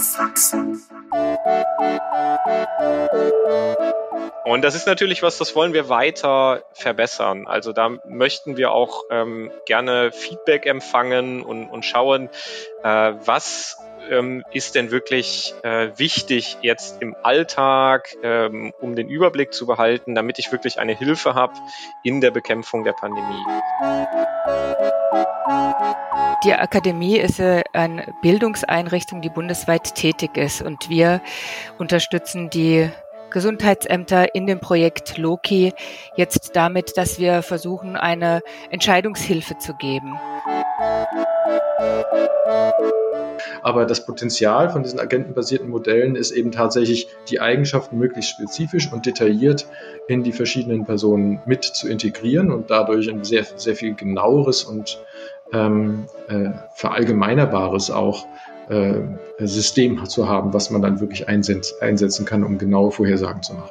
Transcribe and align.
Faxen. 0.00 0.82
Und 4.44 4.62
das 4.62 4.74
ist 4.74 4.86
natürlich 4.86 5.22
was, 5.22 5.38
das 5.38 5.54
wollen 5.54 5.74
wir 5.74 5.88
weiter 5.88 6.64
verbessern. 6.72 7.46
Also 7.46 7.72
da 7.72 7.90
möchten 8.08 8.56
wir 8.56 8.72
auch 8.72 9.04
ähm, 9.10 9.52
gerne 9.64 10.10
Feedback 10.10 10.66
empfangen 10.66 11.42
und, 11.42 11.68
und 11.68 11.84
schauen, 11.84 12.28
äh, 12.82 13.12
was 13.24 13.78
ähm, 14.10 14.42
ist 14.52 14.74
denn 14.74 14.90
wirklich 14.90 15.54
äh, 15.62 15.90
wichtig 15.96 16.58
jetzt 16.62 17.00
im 17.00 17.14
Alltag, 17.22 18.16
ähm, 18.22 18.72
um 18.80 18.96
den 18.96 19.08
Überblick 19.08 19.52
zu 19.52 19.66
behalten, 19.66 20.14
damit 20.14 20.38
ich 20.38 20.50
wirklich 20.50 20.80
eine 20.80 20.96
Hilfe 20.96 21.34
habe 21.34 21.54
in 22.02 22.20
der 22.20 22.32
Bekämpfung 22.32 22.82
der 22.82 22.92
Pandemie. 22.94 23.44
Die 26.42 26.54
Akademie 26.54 27.18
ist 27.18 27.38
eine 27.38 28.14
Bildungseinrichtung, 28.22 29.20
die 29.20 29.28
bundesweit 29.28 29.94
tätig 29.94 30.38
ist 30.38 30.62
und 30.62 30.88
wir 30.88 31.20
unterstützen 31.78 32.48
die 32.48 32.88
Gesundheitsämter 33.30 34.34
in 34.34 34.46
dem 34.46 34.58
Projekt 34.58 35.18
Loki 35.18 35.74
jetzt 36.16 36.56
damit, 36.56 36.96
dass 36.96 37.18
wir 37.18 37.42
versuchen, 37.42 37.94
eine 37.94 38.40
Entscheidungshilfe 38.70 39.58
zu 39.58 39.74
geben. 39.74 40.18
Aber 43.62 43.84
das 43.84 44.06
Potenzial 44.06 44.70
von 44.70 44.82
diesen 44.82 44.98
agentenbasierten 44.98 45.68
Modellen 45.68 46.16
ist 46.16 46.30
eben 46.30 46.50
tatsächlich 46.52 47.08
die 47.28 47.40
Eigenschaften 47.40 47.98
möglichst 47.98 48.30
spezifisch 48.30 48.90
und 48.90 49.04
detailliert 49.04 49.66
in 50.08 50.22
die 50.22 50.32
verschiedenen 50.32 50.86
Personen 50.86 51.40
mit 51.44 51.64
zu 51.64 51.88
integrieren 51.88 52.50
und 52.50 52.70
dadurch 52.70 53.10
ein 53.10 53.24
sehr, 53.24 53.44
sehr 53.56 53.76
viel 53.76 53.94
genaueres 53.94 54.64
und 54.64 54.98
ähm, 55.52 56.06
äh, 56.28 56.50
verallgemeinerbares 56.74 57.90
auch 57.90 58.26
äh, 58.68 59.00
System 59.38 60.04
zu 60.06 60.28
haben, 60.28 60.52
was 60.52 60.70
man 60.70 60.82
dann 60.82 61.00
wirklich 61.00 61.28
einsetz, 61.28 61.74
einsetzen 61.80 62.24
kann, 62.24 62.44
um 62.44 62.58
genaue 62.58 62.90
Vorhersagen 62.90 63.42
zu 63.42 63.54
machen. 63.54 63.70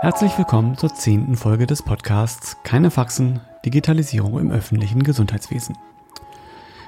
Herzlich 0.00 0.38
willkommen 0.38 0.76
zur 0.76 0.94
zehnten 0.94 1.36
Folge 1.36 1.66
des 1.66 1.82
Podcasts 1.82 2.56
Keine 2.62 2.90
Faxen, 2.90 3.40
Digitalisierung 3.64 4.38
im 4.38 4.52
öffentlichen 4.52 5.02
Gesundheitswesen. 5.02 5.76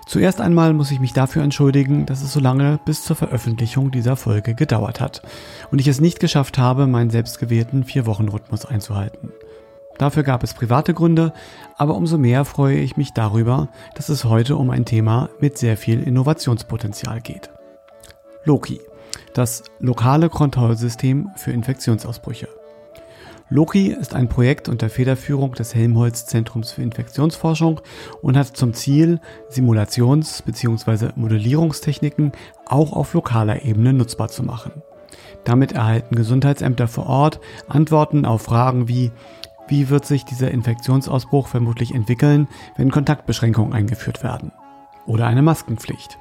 Zuerst 0.06 0.40
einmal 0.40 0.72
muss 0.72 0.90
ich 0.90 1.00
mich 1.00 1.12
dafür 1.12 1.42
entschuldigen, 1.42 2.06
dass 2.06 2.22
es 2.22 2.32
so 2.32 2.40
lange 2.40 2.78
bis 2.86 3.04
zur 3.04 3.16
Veröffentlichung 3.16 3.90
dieser 3.90 4.16
Folge 4.16 4.54
gedauert 4.54 5.00
hat 5.00 5.20
und 5.70 5.80
ich 5.80 5.88
es 5.88 6.00
nicht 6.00 6.20
geschafft 6.20 6.56
habe, 6.56 6.86
meinen 6.86 7.10
selbstgewählten 7.10 7.84
Vier-Wochen-Rhythmus 7.84 8.64
einzuhalten. 8.64 9.32
Dafür 9.98 10.22
gab 10.22 10.44
es 10.44 10.54
private 10.54 10.94
Gründe, 10.94 11.32
aber 11.76 11.96
umso 11.96 12.18
mehr 12.18 12.44
freue 12.44 12.78
ich 12.78 12.96
mich 12.96 13.12
darüber, 13.12 13.68
dass 13.96 14.08
es 14.08 14.24
heute 14.24 14.56
um 14.56 14.70
ein 14.70 14.84
Thema 14.84 15.28
mit 15.40 15.58
sehr 15.58 15.76
viel 15.76 16.02
Innovationspotenzial 16.02 17.20
geht. 17.20 17.50
Loki, 18.44 18.80
das 19.34 19.64
lokale 19.80 20.28
Kontrollsystem 20.28 21.30
für 21.36 21.50
Infektionsausbrüche. 21.50 22.48
Loki 23.50 23.88
ist 23.88 24.14
ein 24.14 24.28
Projekt 24.28 24.68
unter 24.68 24.90
Federführung 24.90 25.52
des 25.52 25.74
Helmholtz 25.74 26.26
Zentrums 26.26 26.70
für 26.70 26.82
Infektionsforschung 26.82 27.80
und 28.20 28.36
hat 28.36 28.56
zum 28.56 28.74
Ziel, 28.74 29.20
Simulations- 29.50 30.42
bzw. 30.42 31.10
Modellierungstechniken 31.16 32.32
auch 32.66 32.92
auf 32.92 33.14
lokaler 33.14 33.64
Ebene 33.64 33.94
nutzbar 33.94 34.28
zu 34.28 34.42
machen. 34.42 34.82
Damit 35.44 35.72
erhalten 35.72 36.14
Gesundheitsämter 36.14 36.88
vor 36.88 37.06
Ort 37.06 37.40
Antworten 37.68 38.26
auf 38.26 38.42
Fragen 38.42 38.86
wie 38.86 39.12
wie 39.68 39.90
wird 39.90 40.04
sich 40.06 40.24
dieser 40.24 40.50
Infektionsausbruch 40.50 41.46
vermutlich 41.46 41.94
entwickeln, 41.94 42.48
wenn 42.76 42.90
Kontaktbeschränkungen 42.90 43.72
eingeführt 43.72 44.22
werden? 44.22 44.52
Oder 45.06 45.26
eine 45.26 45.42
Maskenpflicht. 45.42 46.18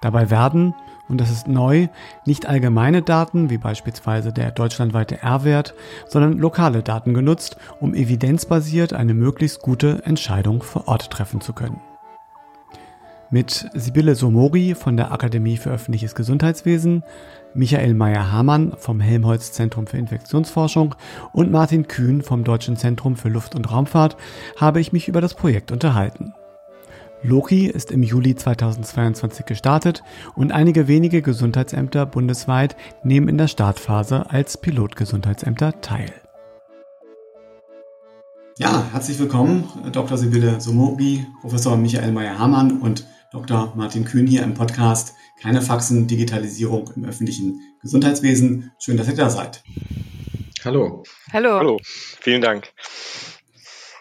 Dabei 0.00 0.30
werden, 0.30 0.74
und 1.08 1.20
das 1.20 1.30
ist 1.30 1.48
neu, 1.48 1.88
nicht 2.24 2.46
allgemeine 2.46 3.02
Daten 3.02 3.50
wie 3.50 3.58
beispielsweise 3.58 4.32
der 4.32 4.52
deutschlandweite 4.52 5.22
R-Wert, 5.22 5.74
sondern 6.06 6.38
lokale 6.38 6.82
Daten 6.82 7.14
genutzt, 7.14 7.56
um 7.80 7.94
evidenzbasiert 7.94 8.92
eine 8.92 9.14
möglichst 9.14 9.60
gute 9.60 10.04
Entscheidung 10.04 10.62
vor 10.62 10.86
Ort 10.86 11.10
treffen 11.10 11.40
zu 11.40 11.52
können. 11.52 11.80
Mit 13.30 13.68
Sibylle 13.74 14.14
Somori 14.14 14.74
von 14.74 14.96
der 14.96 15.12
Akademie 15.12 15.58
für 15.58 15.70
öffentliches 15.70 16.14
Gesundheitswesen, 16.14 17.02
Michael 17.54 17.94
Meyer-Hamann 17.94 18.74
vom 18.78 19.00
Helmholtz 19.00 19.52
Zentrum 19.52 19.86
für 19.86 19.96
Infektionsforschung 19.96 20.94
und 21.32 21.50
Martin 21.50 21.88
Kühn 21.88 22.22
vom 22.22 22.44
Deutschen 22.44 22.76
Zentrum 22.76 23.16
für 23.16 23.28
Luft- 23.28 23.54
und 23.54 23.70
Raumfahrt 23.70 24.16
habe 24.56 24.80
ich 24.80 24.92
mich 24.92 25.08
über 25.08 25.20
das 25.20 25.34
Projekt 25.34 25.72
unterhalten. 25.72 26.34
Loki 27.22 27.66
ist 27.66 27.90
im 27.90 28.02
Juli 28.02 28.36
2022 28.36 29.44
gestartet 29.44 30.04
und 30.36 30.52
einige 30.52 30.86
wenige 30.86 31.20
Gesundheitsämter 31.20 32.06
bundesweit 32.06 32.76
nehmen 33.02 33.28
in 33.28 33.38
der 33.38 33.48
Startphase 33.48 34.30
als 34.30 34.56
Pilotgesundheitsämter 34.56 35.80
teil. 35.80 36.12
Ja, 38.56 38.84
herzlich 38.92 39.18
willkommen, 39.18 39.64
Dr. 39.92 40.18
Sibylle 40.18 40.60
Somogi, 40.60 41.24
Professor 41.40 41.76
Michael 41.76 42.12
Meyer-Hamann 42.12 42.80
und 42.80 43.04
Dr. 43.30 43.74
Martin 43.76 44.04
Kühn 44.04 44.26
hier 44.26 44.42
im 44.42 44.54
Podcast 44.54 45.14
Keine 45.42 45.60
Faxen, 45.60 46.06
Digitalisierung 46.06 46.90
im 46.96 47.04
öffentlichen 47.04 47.60
Gesundheitswesen. 47.82 48.72
Schön, 48.78 48.96
dass 48.96 49.08
ihr 49.08 49.14
da 49.14 49.28
seid. 49.28 49.62
Hallo. 50.64 51.02
Hallo. 51.32 51.58
Hallo, 51.58 51.80
vielen 52.20 52.40
Dank. 52.40 52.72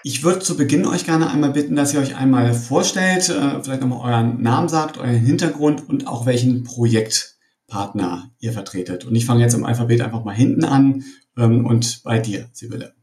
Ich 0.03 0.23
würde 0.23 0.39
zu 0.39 0.55
Beginn 0.55 0.85
euch 0.85 1.05
gerne 1.05 1.29
einmal 1.29 1.51
bitten, 1.51 1.75
dass 1.75 1.93
ihr 1.93 1.99
euch 1.99 2.15
einmal 2.15 2.53
vorstellt, 2.53 3.27
äh, 3.29 3.61
vielleicht 3.61 3.81
nochmal 3.81 4.09
euren 4.09 4.41
Namen 4.41 4.69
sagt, 4.69 4.97
euren 4.97 5.15
Hintergrund 5.15 5.87
und 5.89 6.07
auch 6.07 6.25
welchen 6.25 6.63
Projektpartner 6.63 8.31
ihr 8.39 8.53
vertretet. 8.53 9.03
Und 9.03 9.15
ich 9.15 9.25
fange 9.25 9.41
jetzt 9.41 9.55
im 9.55 9.65
Alphabet 9.65 10.01
einfach 10.01 10.23
mal 10.23 10.33
hinten 10.33 10.63
an 10.63 11.03
ähm, 11.37 11.65
und 11.65 12.03
bei 12.03 12.19
dir, 12.19 12.49
Sibylle. 12.53 12.96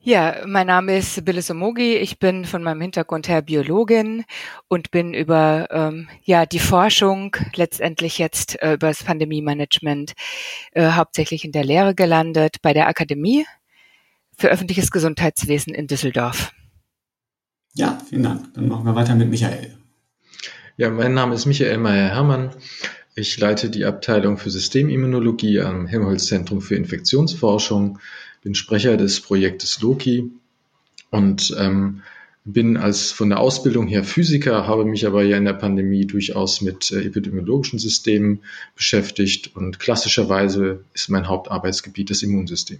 Ja, 0.00 0.44
mein 0.46 0.68
Name 0.68 0.96
ist 0.96 1.16
Sibylle 1.16 1.42
Somogi. 1.42 1.96
Ich 1.96 2.20
bin 2.20 2.44
von 2.44 2.62
meinem 2.62 2.80
Hintergrund 2.80 3.28
her 3.28 3.42
Biologin 3.42 4.24
und 4.68 4.92
bin 4.92 5.12
über 5.12 5.66
ähm, 5.72 6.08
ja 6.22 6.46
die 6.46 6.60
Forschung 6.60 7.36
letztendlich 7.56 8.16
jetzt 8.18 8.62
äh, 8.62 8.74
über 8.74 8.88
das 8.88 9.02
Pandemie-Management 9.02 10.12
äh, 10.72 10.92
hauptsächlich 10.92 11.44
in 11.44 11.50
der 11.50 11.64
Lehre 11.64 11.96
gelandet 11.96 12.62
bei 12.62 12.72
der 12.72 12.86
Akademie 12.86 13.44
für 14.36 14.48
öffentliches 14.48 14.92
Gesundheitswesen 14.92 15.74
in 15.74 15.88
Düsseldorf. 15.88 16.52
Ja, 17.74 17.98
vielen 18.08 18.22
Dank. 18.22 18.54
Dann 18.54 18.68
machen 18.68 18.84
wir 18.84 18.94
weiter 18.94 19.16
mit 19.16 19.28
Michael. 19.28 19.76
Ja, 20.76 20.90
mein 20.90 21.12
Name 21.12 21.34
ist 21.34 21.46
Michael 21.46 21.78
Meyer-Hermann. 21.78 22.54
Ich 23.16 23.36
leite 23.36 23.68
die 23.68 23.84
Abteilung 23.84 24.38
für 24.38 24.50
Systemimmunologie 24.50 25.60
am 25.60 25.88
Helmholtz 25.88 26.26
Zentrum 26.26 26.60
für 26.60 26.76
Infektionsforschung 26.76 27.98
bin 28.42 28.54
Sprecher 28.54 28.96
des 28.96 29.20
Projektes 29.20 29.80
Loki 29.80 30.30
und 31.10 31.54
ähm, 31.58 32.02
bin 32.44 32.76
als 32.76 33.12
von 33.12 33.28
der 33.28 33.40
Ausbildung 33.40 33.86
her 33.88 34.04
Physiker, 34.04 34.66
habe 34.66 34.84
mich 34.84 35.06
aber 35.06 35.22
ja 35.22 35.36
in 35.36 35.44
der 35.44 35.52
Pandemie 35.52 36.06
durchaus 36.06 36.60
mit 36.62 36.90
äh, 36.90 37.02
epidemiologischen 37.02 37.78
Systemen 37.78 38.40
beschäftigt 38.74 39.54
und 39.54 39.78
klassischerweise 39.78 40.84
ist 40.94 41.10
mein 41.10 41.28
Hauptarbeitsgebiet 41.28 42.10
das 42.10 42.22
Immunsystem. 42.22 42.78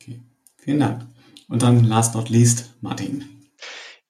Okay, 0.00 0.20
vielen 0.58 0.80
Dank. 0.80 1.06
Und 1.48 1.62
dann 1.62 1.84
last 1.84 2.14
not 2.14 2.30
least 2.30 2.72
Martin. 2.80 3.39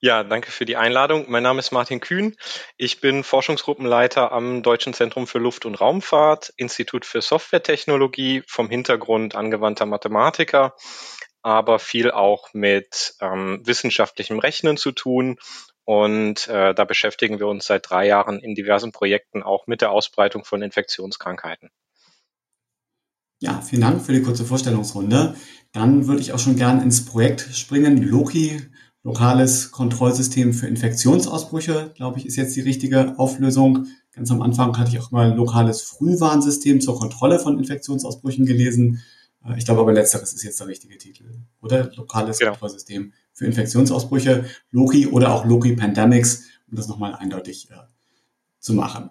Ja, 0.03 0.25
danke 0.25 0.51
für 0.51 0.65
die 0.65 0.79
Einladung. 0.79 1.27
Mein 1.29 1.43
Name 1.43 1.59
ist 1.59 1.73
Martin 1.73 2.01
Kühn. 2.01 2.35
Ich 2.79 3.03
bin 3.03 3.23
Forschungsgruppenleiter 3.23 4.33
am 4.33 4.63
Deutschen 4.63 4.95
Zentrum 4.95 5.27
für 5.27 5.39
Luft- 5.39 5.67
und 5.67 5.79
Raumfahrt, 5.79 6.55
Institut 6.57 7.05
für 7.05 7.21
Softwaretechnologie, 7.21 8.43
vom 8.47 8.71
Hintergrund 8.71 9.35
angewandter 9.35 9.85
Mathematiker, 9.85 10.75
aber 11.43 11.79
viel 11.79 12.11
auch 12.11 12.49
mit 12.55 13.15
ähm, 13.21 13.61
wissenschaftlichem 13.63 14.39
Rechnen 14.39 14.79
zu 14.79 14.93
tun. 14.93 15.37
Und 15.85 16.49
äh, 16.49 16.73
da 16.73 16.85
beschäftigen 16.87 17.39
wir 17.39 17.49
uns 17.49 17.67
seit 17.67 17.91
drei 17.91 18.07
Jahren 18.07 18.39
in 18.39 18.55
diversen 18.55 18.93
Projekten 18.93 19.43
auch 19.43 19.67
mit 19.67 19.83
der 19.83 19.91
Ausbreitung 19.91 20.47
von 20.47 20.63
Infektionskrankheiten. 20.63 21.69
Ja, 23.39 23.61
vielen 23.61 23.83
Dank 23.83 24.01
für 24.01 24.13
die 24.13 24.23
kurze 24.23 24.47
Vorstellungsrunde. 24.47 25.37
Dann 25.73 26.07
würde 26.07 26.23
ich 26.23 26.33
auch 26.33 26.39
schon 26.39 26.57
gern 26.57 26.81
ins 26.81 27.05
Projekt 27.05 27.43
springen. 27.53 28.03
Loki 28.03 28.63
lokales 29.03 29.71
Kontrollsystem 29.71 30.53
für 30.53 30.67
Infektionsausbrüche, 30.67 31.93
glaube 31.95 32.19
ich, 32.19 32.27
ist 32.27 32.37
jetzt 32.37 32.55
die 32.57 32.61
richtige 32.61 33.19
Auflösung. 33.19 33.87
Ganz 34.13 34.31
am 34.31 34.43
Anfang 34.43 34.77
hatte 34.77 34.91
ich 34.91 35.01
auch 35.01 35.11
mal 35.11 35.35
lokales 35.35 35.83
Frühwarnsystem 35.83 36.81
zur 36.81 36.99
Kontrolle 36.99 37.39
von 37.39 37.59
Infektionsausbrüchen 37.59 38.45
gelesen. 38.45 39.03
Äh, 39.45 39.57
ich 39.57 39.65
glaube 39.65 39.81
aber 39.81 39.93
letzteres 39.93 40.33
ist 40.33 40.43
jetzt 40.43 40.61
der 40.61 40.67
richtige 40.67 40.99
Titel, 40.99 41.25
oder? 41.63 41.91
Lokales 41.95 42.39
genau. 42.39 42.53
Kontrollsystem 42.53 43.13
für 43.33 43.47
Infektionsausbrüche, 43.47 44.45
Loki 44.71 45.07
oder 45.07 45.33
auch 45.33 45.45
Loki 45.45 45.75
Pandemics, 45.75 46.45
um 46.69 46.77
das 46.77 46.89
nochmal 46.89 47.15
eindeutig 47.15 47.71
äh, 47.71 47.75
zu 48.59 48.75
machen. 48.75 49.11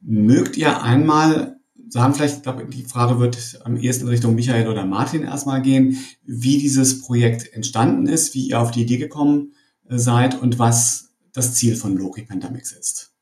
Mögt 0.00 0.56
ihr 0.56 0.80
einmal 0.82 1.57
sagen 1.90 2.14
vielleicht, 2.14 2.36
ich 2.36 2.42
glaube, 2.42 2.66
die 2.66 2.84
Frage 2.84 3.18
wird 3.18 3.60
am 3.64 3.76
ehesten 3.76 4.08
Richtung 4.08 4.34
Michael 4.34 4.68
oder 4.68 4.84
Martin 4.84 5.22
erstmal 5.22 5.62
gehen, 5.62 5.98
wie 6.24 6.58
dieses 6.58 7.02
Projekt 7.02 7.52
entstanden 7.52 8.06
ist, 8.06 8.34
wie 8.34 8.48
ihr 8.48 8.60
auf 8.60 8.70
die 8.70 8.82
Idee 8.82 8.98
gekommen 8.98 9.54
äh, 9.88 9.98
seid 9.98 10.40
und 10.40 10.58
was 10.58 11.10
das 11.32 11.54
Ziel 11.54 11.76
von 11.76 11.96
Loki 11.96 12.22
Pandemics 12.22 12.72
ist. 12.72 13.12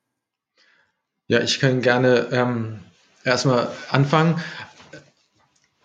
Ja, 1.28 1.40
ich 1.40 1.58
kann 1.58 1.82
gerne 1.82 2.28
ähm, 2.30 2.78
erstmal 3.24 3.68
anfangen. 3.90 4.40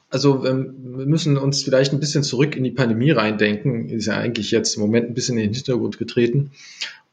Also 0.10 0.46
ähm, 0.46 0.76
wir 0.98 1.06
müssen 1.06 1.38
uns 1.38 1.64
vielleicht 1.64 1.94
ein 1.94 2.00
bisschen 2.00 2.24
zurück 2.24 2.56
in 2.56 2.64
die 2.64 2.72
Pandemie 2.72 3.12
reindenken. 3.12 3.90
Ist 3.90 4.08
ja 4.08 4.18
eigentlich 4.18 4.52
jetzt 4.52 4.76
im 4.76 4.82
Moment 4.82 5.08
ein 5.08 5.14
bisschen 5.14 5.38
in 5.38 5.46
den 5.46 5.54
Hintergrund 5.54 5.98
getreten 5.98 6.52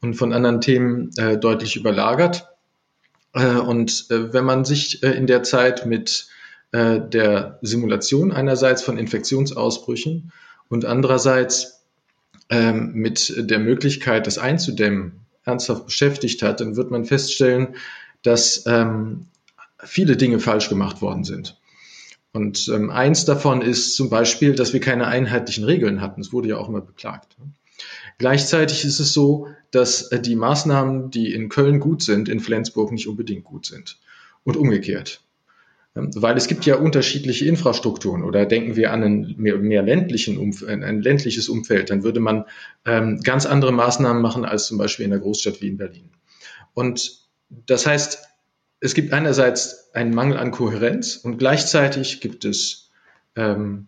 und 0.01 0.15
von 0.15 0.33
anderen 0.33 0.61
Themen 0.61 1.09
äh, 1.17 1.37
deutlich 1.37 1.75
überlagert. 1.75 2.47
Äh, 3.33 3.55
und 3.55 4.07
äh, 4.09 4.33
wenn 4.33 4.45
man 4.45 4.65
sich 4.65 5.03
äh, 5.03 5.11
in 5.11 5.27
der 5.27 5.43
Zeit 5.43 5.85
mit 5.85 6.27
der 6.71 7.57
Simulation 7.63 8.31
einerseits 8.31 8.83
von 8.83 8.99
Infektionsausbrüchen 8.99 10.31
und 10.67 10.85
andererseits 10.85 11.81
ähm, 12.51 12.91
mit 12.93 13.33
der 13.35 13.57
Möglichkeit, 13.57 14.27
das 14.27 14.37
einzudämmen, 14.37 15.25
ernsthaft 15.45 15.87
beschäftigt 15.87 16.43
hat, 16.43 16.61
dann 16.61 16.75
wird 16.75 16.91
man 16.91 17.05
feststellen, 17.05 17.69
dass 18.21 18.67
ähm, 18.67 19.29
viele 19.83 20.15
Dinge 20.15 20.37
falsch 20.37 20.69
gemacht 20.69 21.01
worden 21.01 21.23
sind. 21.23 21.59
Und 22.33 22.69
ähm, 22.71 22.91
eins 22.91 23.25
davon 23.25 23.63
ist 23.63 23.95
zum 23.95 24.11
Beispiel, 24.11 24.53
dass 24.53 24.71
wir 24.71 24.79
keine 24.79 25.07
einheitlichen 25.07 25.63
Regeln 25.63 26.01
hatten. 26.01 26.21
Es 26.21 26.31
wurde 26.31 26.49
ja 26.49 26.57
auch 26.57 26.69
immer 26.69 26.81
beklagt. 26.81 27.35
Gleichzeitig 28.19 28.85
ist 28.85 28.99
es 28.99 29.13
so, 29.13 29.47
dass 29.71 30.11
äh, 30.11 30.19
die 30.19 30.35
Maßnahmen, 30.35 31.09
die 31.09 31.33
in 31.33 31.49
Köln 31.49 31.79
gut 31.79 32.03
sind, 32.03 32.29
in 32.29 32.41
Flensburg 32.41 32.91
nicht 32.91 33.07
unbedingt 33.07 33.45
gut 33.45 33.65
sind. 33.65 33.97
Und 34.43 34.55
umgekehrt. 34.55 35.21
Ähm, 35.95 36.11
weil 36.15 36.37
es 36.37 36.47
gibt 36.47 36.65
ja 36.65 36.75
unterschiedliche 36.75 37.45
Infrastrukturen 37.45 38.23
oder 38.23 38.45
denken 38.45 38.75
wir 38.75 38.91
an 38.91 39.03
ein 39.03 39.35
mehr, 39.37 39.57
mehr 39.57 39.81
ländlichen 39.81 40.37
Umf 40.37 40.63
ein 40.63 41.01
ländliches 41.01 41.49
Umfeld, 41.49 41.89
dann 41.89 42.03
würde 42.03 42.19
man 42.19 42.45
ähm, 42.85 43.19
ganz 43.23 43.45
andere 43.45 43.71
Maßnahmen 43.71 44.21
machen 44.21 44.45
als 44.45 44.67
zum 44.67 44.77
Beispiel 44.77 45.05
in 45.05 45.13
einer 45.13 45.21
Großstadt 45.21 45.61
wie 45.61 45.69
in 45.69 45.77
Berlin. 45.77 46.09
Und 46.73 47.21
das 47.49 47.85
heißt, 47.85 48.19
es 48.81 48.93
gibt 48.93 49.13
einerseits 49.13 49.93
einen 49.93 50.13
Mangel 50.13 50.37
an 50.37 50.51
Kohärenz 50.51 51.15
und 51.17 51.37
gleichzeitig 51.37 52.21
gibt 52.21 52.45
es 52.45 52.91
ähm, 53.35 53.87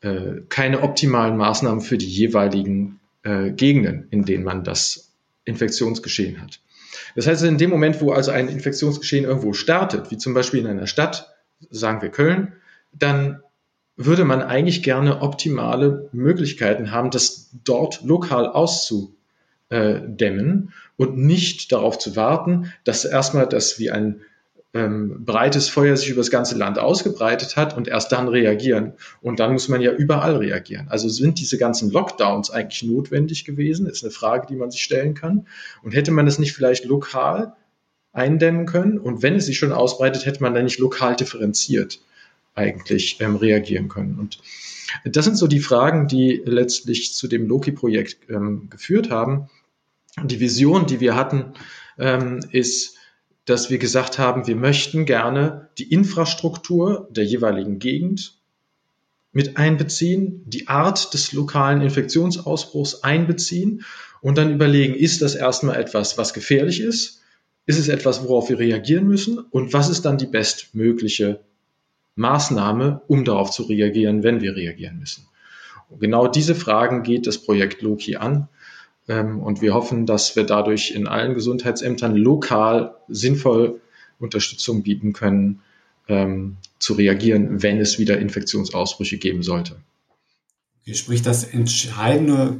äh, 0.00 0.42
keine 0.48 0.82
optimalen 0.82 1.36
Maßnahmen 1.36 1.80
für 1.80 1.98
die 1.98 2.08
jeweiligen 2.08 3.00
äh, 3.28 3.50
Gegenden, 3.50 4.08
in 4.10 4.24
denen 4.24 4.44
man 4.44 4.64
das 4.64 5.12
Infektionsgeschehen 5.44 6.40
hat. 6.40 6.60
Das 7.14 7.26
heißt, 7.26 7.42
in 7.44 7.58
dem 7.58 7.68
Moment, 7.70 8.00
wo 8.00 8.12
also 8.12 8.30
ein 8.30 8.48
Infektionsgeschehen 8.48 9.26
irgendwo 9.26 9.52
startet, 9.52 10.10
wie 10.10 10.16
zum 10.16 10.32
Beispiel 10.34 10.60
in 10.60 10.66
einer 10.66 10.86
Stadt, 10.86 11.34
sagen 11.70 12.00
wir 12.00 12.08
Köln, 12.08 12.54
dann 12.92 13.42
würde 13.96 14.24
man 14.24 14.40
eigentlich 14.42 14.82
gerne 14.82 15.20
optimale 15.20 16.08
Möglichkeiten 16.12 16.90
haben, 16.90 17.10
das 17.10 17.50
dort 17.64 18.02
lokal 18.02 18.46
auszudämmen 18.46 19.12
und 20.96 21.18
nicht 21.18 21.70
darauf 21.72 21.98
zu 21.98 22.16
warten, 22.16 22.72
dass 22.84 23.04
erstmal 23.04 23.46
das 23.46 23.78
wie 23.78 23.90
ein 23.90 24.22
ähm, 24.74 25.24
breites 25.24 25.68
Feuer 25.68 25.96
sich 25.96 26.10
über 26.10 26.20
das 26.20 26.30
ganze 26.30 26.56
Land 26.56 26.78
ausgebreitet 26.78 27.56
hat 27.56 27.76
und 27.76 27.88
erst 27.88 28.12
dann 28.12 28.28
reagieren. 28.28 28.92
Und 29.22 29.40
dann 29.40 29.52
muss 29.52 29.68
man 29.68 29.80
ja 29.80 29.92
überall 29.92 30.36
reagieren. 30.36 30.88
Also 30.88 31.08
sind 31.08 31.40
diese 31.40 31.56
ganzen 31.56 31.90
Lockdowns 31.90 32.50
eigentlich 32.50 32.82
notwendig 32.82 33.44
gewesen? 33.44 33.86
Ist 33.86 34.04
eine 34.04 34.10
Frage, 34.10 34.46
die 34.46 34.56
man 34.56 34.70
sich 34.70 34.82
stellen 34.82 35.14
kann. 35.14 35.46
Und 35.82 35.94
hätte 35.94 36.10
man 36.10 36.26
es 36.26 36.38
nicht 36.38 36.52
vielleicht 36.52 36.84
lokal 36.84 37.54
eindämmen 38.12 38.66
können? 38.66 38.98
Und 38.98 39.22
wenn 39.22 39.36
es 39.36 39.46
sich 39.46 39.58
schon 39.58 39.72
ausbreitet, 39.72 40.26
hätte 40.26 40.42
man 40.42 40.54
dann 40.54 40.64
nicht 40.64 40.78
lokal 40.78 41.16
differenziert 41.16 42.00
eigentlich 42.54 43.20
ähm, 43.20 43.36
reagieren 43.36 43.88
können. 43.88 44.18
Und 44.18 44.38
das 45.04 45.24
sind 45.24 45.36
so 45.36 45.46
die 45.46 45.60
Fragen, 45.60 46.08
die 46.08 46.42
letztlich 46.44 47.14
zu 47.14 47.28
dem 47.28 47.46
Loki-Projekt 47.46 48.28
ähm, 48.28 48.68
geführt 48.68 49.10
haben. 49.10 49.48
Die 50.22 50.40
Vision, 50.40 50.86
die 50.86 51.00
wir 51.00 51.14
hatten, 51.14 51.52
ähm, 51.98 52.40
ist, 52.50 52.97
dass 53.48 53.70
wir 53.70 53.78
gesagt 53.78 54.18
haben, 54.18 54.46
wir 54.46 54.56
möchten 54.56 55.06
gerne 55.06 55.70
die 55.78 55.90
Infrastruktur 55.90 57.08
der 57.10 57.24
jeweiligen 57.24 57.78
Gegend 57.78 58.34
mit 59.32 59.56
einbeziehen, 59.56 60.42
die 60.44 60.68
Art 60.68 61.14
des 61.14 61.32
lokalen 61.32 61.80
Infektionsausbruchs 61.80 63.02
einbeziehen 63.02 63.84
und 64.20 64.36
dann 64.36 64.52
überlegen, 64.52 64.94
ist 64.94 65.22
das 65.22 65.34
erstmal 65.34 65.76
etwas, 65.76 66.18
was 66.18 66.34
gefährlich 66.34 66.80
ist? 66.80 67.22
Ist 67.64 67.78
es 67.78 67.88
etwas, 67.88 68.22
worauf 68.22 68.50
wir 68.50 68.58
reagieren 68.58 69.06
müssen? 69.06 69.38
Und 69.38 69.72
was 69.72 69.88
ist 69.88 70.04
dann 70.04 70.18
die 70.18 70.26
bestmögliche 70.26 71.40
Maßnahme, 72.16 73.00
um 73.06 73.24
darauf 73.24 73.50
zu 73.50 73.62
reagieren, 73.62 74.22
wenn 74.22 74.42
wir 74.42 74.56
reagieren 74.56 74.98
müssen? 74.98 75.26
Und 75.88 76.00
genau 76.00 76.26
diese 76.26 76.54
Fragen 76.54 77.02
geht 77.02 77.26
das 77.26 77.38
Projekt 77.38 77.80
Loki 77.80 78.16
an. 78.16 78.48
Ähm, 79.08 79.40
und 79.40 79.62
wir 79.62 79.74
hoffen, 79.74 80.06
dass 80.06 80.36
wir 80.36 80.44
dadurch 80.44 80.92
in 80.92 81.06
allen 81.06 81.34
Gesundheitsämtern 81.34 82.14
lokal 82.14 82.94
sinnvoll 83.08 83.80
Unterstützung 84.18 84.82
bieten 84.82 85.12
können, 85.12 85.60
ähm, 86.08 86.56
zu 86.78 86.94
reagieren, 86.94 87.62
wenn 87.62 87.78
es 87.78 87.98
wieder 87.98 88.18
Infektionsausbrüche 88.18 89.18
geben 89.18 89.42
sollte. 89.42 89.76
Sprich, 90.92 91.22
das 91.22 91.44
entscheidende 91.44 92.58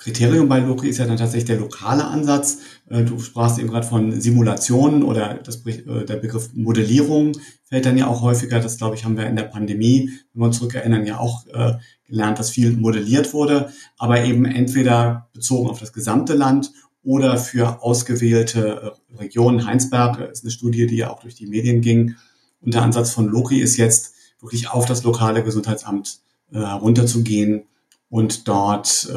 Kriterium 0.00 0.48
bei 0.48 0.60
Loki 0.60 0.88
ist 0.88 0.96
ja 0.96 1.04
dann 1.04 1.18
tatsächlich 1.18 1.44
der 1.44 1.58
lokale 1.58 2.06
Ansatz. 2.06 2.58
Äh, 2.88 3.04
du 3.04 3.18
sprachst 3.18 3.58
eben 3.58 3.68
gerade 3.68 3.86
von 3.86 4.18
Simulationen 4.18 5.02
oder 5.02 5.34
das, 5.34 5.64
äh, 5.66 6.06
der 6.06 6.16
Begriff 6.16 6.50
Modellierung 6.54 7.32
fällt 7.64 7.84
dann 7.84 7.98
ja 7.98 8.06
auch 8.06 8.22
häufiger. 8.22 8.60
Das, 8.60 8.78
glaube 8.78 8.96
ich, 8.96 9.04
haben 9.04 9.18
wir 9.18 9.26
in 9.26 9.36
der 9.36 9.44
Pandemie, 9.44 10.10
wenn 10.32 10.40
wir 10.40 10.46
uns 10.46 10.56
zurückerinnern, 10.56 11.04
ja 11.04 11.18
auch 11.18 11.46
äh, 11.48 11.74
gelernt, 12.06 12.38
dass 12.38 12.48
viel 12.48 12.72
modelliert 12.72 13.34
wurde, 13.34 13.70
aber 13.98 14.24
eben 14.24 14.46
entweder 14.46 15.28
bezogen 15.34 15.68
auf 15.68 15.80
das 15.80 15.92
gesamte 15.92 16.32
Land 16.32 16.72
oder 17.02 17.36
für 17.36 17.82
ausgewählte 17.82 18.94
Regionen. 19.18 19.66
Heinsberg 19.66 20.30
ist 20.30 20.44
eine 20.44 20.50
Studie, 20.50 20.86
die 20.86 20.96
ja 20.96 21.10
auch 21.10 21.20
durch 21.20 21.34
die 21.34 21.46
Medien 21.46 21.82
ging. 21.82 22.16
Und 22.62 22.72
der 22.72 22.82
Ansatz 22.82 23.10
von 23.10 23.28
Loki 23.28 23.60
ist 23.60 23.76
jetzt 23.76 24.14
wirklich 24.40 24.70
auf 24.70 24.86
das 24.86 25.02
lokale 25.02 25.44
Gesundheitsamt 25.44 26.20
herunterzugehen 26.50 27.64
und 28.08 28.48
dort 28.48 29.08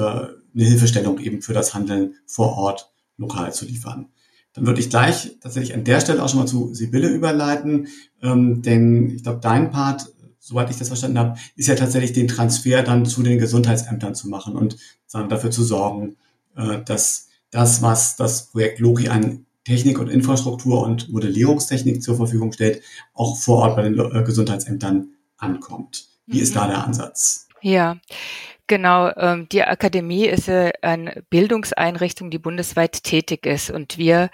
eine 0.54 0.64
Hilfestellung 0.64 1.20
eben 1.20 1.42
für 1.42 1.54
das 1.54 1.74
Handeln 1.74 2.16
vor 2.26 2.58
Ort 2.58 2.92
lokal 3.18 3.54
zu 3.54 3.66
liefern. 3.66 4.08
Dann 4.54 4.66
würde 4.66 4.80
ich 4.80 4.90
gleich 4.90 5.38
tatsächlich 5.42 5.74
an 5.74 5.84
der 5.84 6.00
Stelle 6.00 6.24
auch 6.24 6.30
schon 6.30 6.40
mal 6.40 6.46
zu 6.46 6.74
Sibylle 6.74 7.10
überleiten, 7.10 7.88
ähm, 8.22 8.62
denn 8.62 9.10
ich 9.16 9.24
glaube, 9.24 9.40
dein 9.42 9.72
Part, 9.72 10.14
soweit 10.40 10.70
ich 10.70 10.78
das 10.78 10.90
verstanden 10.90 11.18
habe, 11.18 11.40
ist 11.56 11.68
ja 11.68 11.76
tatsächlich 11.76 12.14
den 12.14 12.28
Transfer 12.28 12.84
dann 12.84 13.06
zu 13.06 13.24
den 13.24 13.40
Gesundheitsämtern 13.40 14.14
zu 14.14 14.30
machen 14.30 14.56
und 14.56 14.78
sagen, 15.08 15.30
dafür 15.30 15.50
zu 15.50 15.64
sorgen, 15.64 16.18
äh, 16.56 16.84
dass 16.84 17.30
das, 17.50 17.82
was 17.82 18.16
das 18.16 18.48
Projekt 18.48 18.80
Loki 18.80 19.10
an 19.10 19.46
Technik 19.64 20.00
und 20.00 20.10
Infrastruktur 20.10 20.84
und 20.84 21.10
Modellierungstechnik 21.12 22.04
zur 22.04 22.18
Verfügung 22.18 22.52
stellt, 22.52 22.82
auch 23.14 23.38
vor 23.38 23.60
Ort 23.60 23.76
bei 23.76 23.84
den 23.84 23.98
äh, 23.98 24.24
Gesundheitsämtern 24.24 25.10
ankommt. 25.38 26.08
Wie 26.26 26.38
mhm. 26.38 26.44
ist 26.44 26.56
da 26.56 26.68
der 26.68 26.84
Ansatz? 26.84 27.48
Ja, 27.62 27.98
Genau, 28.68 29.12
ähm, 29.18 29.50
die 29.50 29.64
Akademie 29.64 30.26
ist 30.26 30.48
äh, 30.48 30.72
eine 30.82 31.24
Bildungseinrichtung, 31.30 32.30
die 32.30 32.40
bundesweit 32.40 33.04
tätig 33.04 33.46
ist. 33.46 33.70
Und 33.70 33.98
wir 33.98 34.30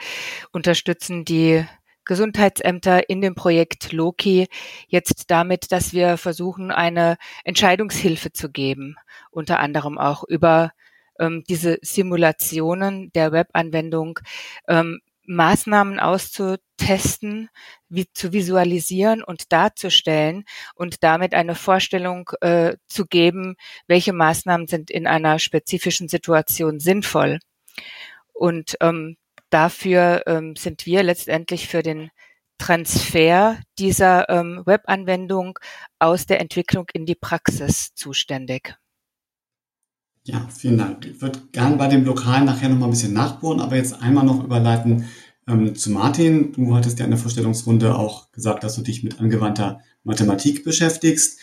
unterstützen 0.51 1.25
die 1.25 1.65
Gesundheitsämter 2.05 3.09
in 3.09 3.21
dem 3.21 3.35
Projekt 3.35 3.91
Loki 3.91 4.47
jetzt 4.87 5.31
damit, 5.31 5.71
dass 5.71 5.93
wir 5.93 6.17
versuchen, 6.17 6.71
eine 6.71 7.17
Entscheidungshilfe 7.43 8.31
zu 8.31 8.49
geben, 8.51 8.95
unter 9.31 9.59
anderem 9.59 9.97
auch 9.97 10.23
über 10.23 10.71
ähm, 11.19 11.43
diese 11.49 11.77
Simulationen 11.81 13.11
der 13.13 13.31
Webanwendung, 13.31 14.19
ähm, 14.67 15.01
Maßnahmen 15.29 15.99
auszutesten, 15.99 17.49
wie 17.87 18.11
zu 18.11 18.33
visualisieren 18.33 19.23
und 19.23 19.51
darzustellen 19.51 20.43
und 20.73 21.03
damit 21.03 21.35
eine 21.35 21.53
Vorstellung 21.53 22.31
äh, 22.41 22.77
zu 22.87 23.05
geben, 23.05 23.55
welche 23.87 24.11
Maßnahmen 24.11 24.65
sind 24.67 24.89
in 24.89 25.05
einer 25.05 25.37
spezifischen 25.37 26.07
Situation 26.07 26.79
sinnvoll. 26.79 27.39
Und 28.33 28.75
ähm, 28.81 29.17
dafür 29.51 30.23
ähm, 30.25 30.55
sind 30.55 30.87
wir 30.87 31.03
letztendlich 31.03 31.67
für 31.67 31.83
den 31.83 32.09
Transfer 32.57 33.59
dieser 33.77 34.27
ähm, 34.29 34.63
Webanwendung 34.65 35.59
aus 35.99 36.25
der 36.25 36.41
Entwicklung 36.41 36.87
in 36.91 37.05
die 37.05 37.15
Praxis 37.15 37.93
zuständig. 37.93 38.75
Ja, 40.31 40.47
vielen 40.55 40.77
Dank. 40.77 41.07
Ich 41.07 41.21
würde 41.23 41.39
gerne 41.51 41.75
bei 41.75 41.87
dem 41.87 42.05
Lokalen 42.05 42.45
nachher 42.45 42.69
noch 42.69 42.77
mal 42.77 42.85
ein 42.85 42.91
bisschen 42.91 43.13
nachbohren, 43.13 43.59
aber 43.59 43.77
jetzt 43.77 43.99
einmal 43.99 44.23
noch 44.23 44.43
überleiten 44.43 45.05
ähm, 45.47 45.73
zu 45.73 45.89
Martin. 45.89 46.51
Du 46.51 46.75
hattest 46.75 46.99
ja 46.99 47.05
in 47.05 47.11
der 47.11 47.19
Vorstellungsrunde 47.19 47.95
auch 47.95 48.31
gesagt, 48.31 48.63
dass 48.63 48.75
du 48.75 48.83
dich 48.83 49.03
mit 49.03 49.19
angewandter 49.19 49.79
Mathematik 50.03 50.63
beschäftigst. 50.63 51.39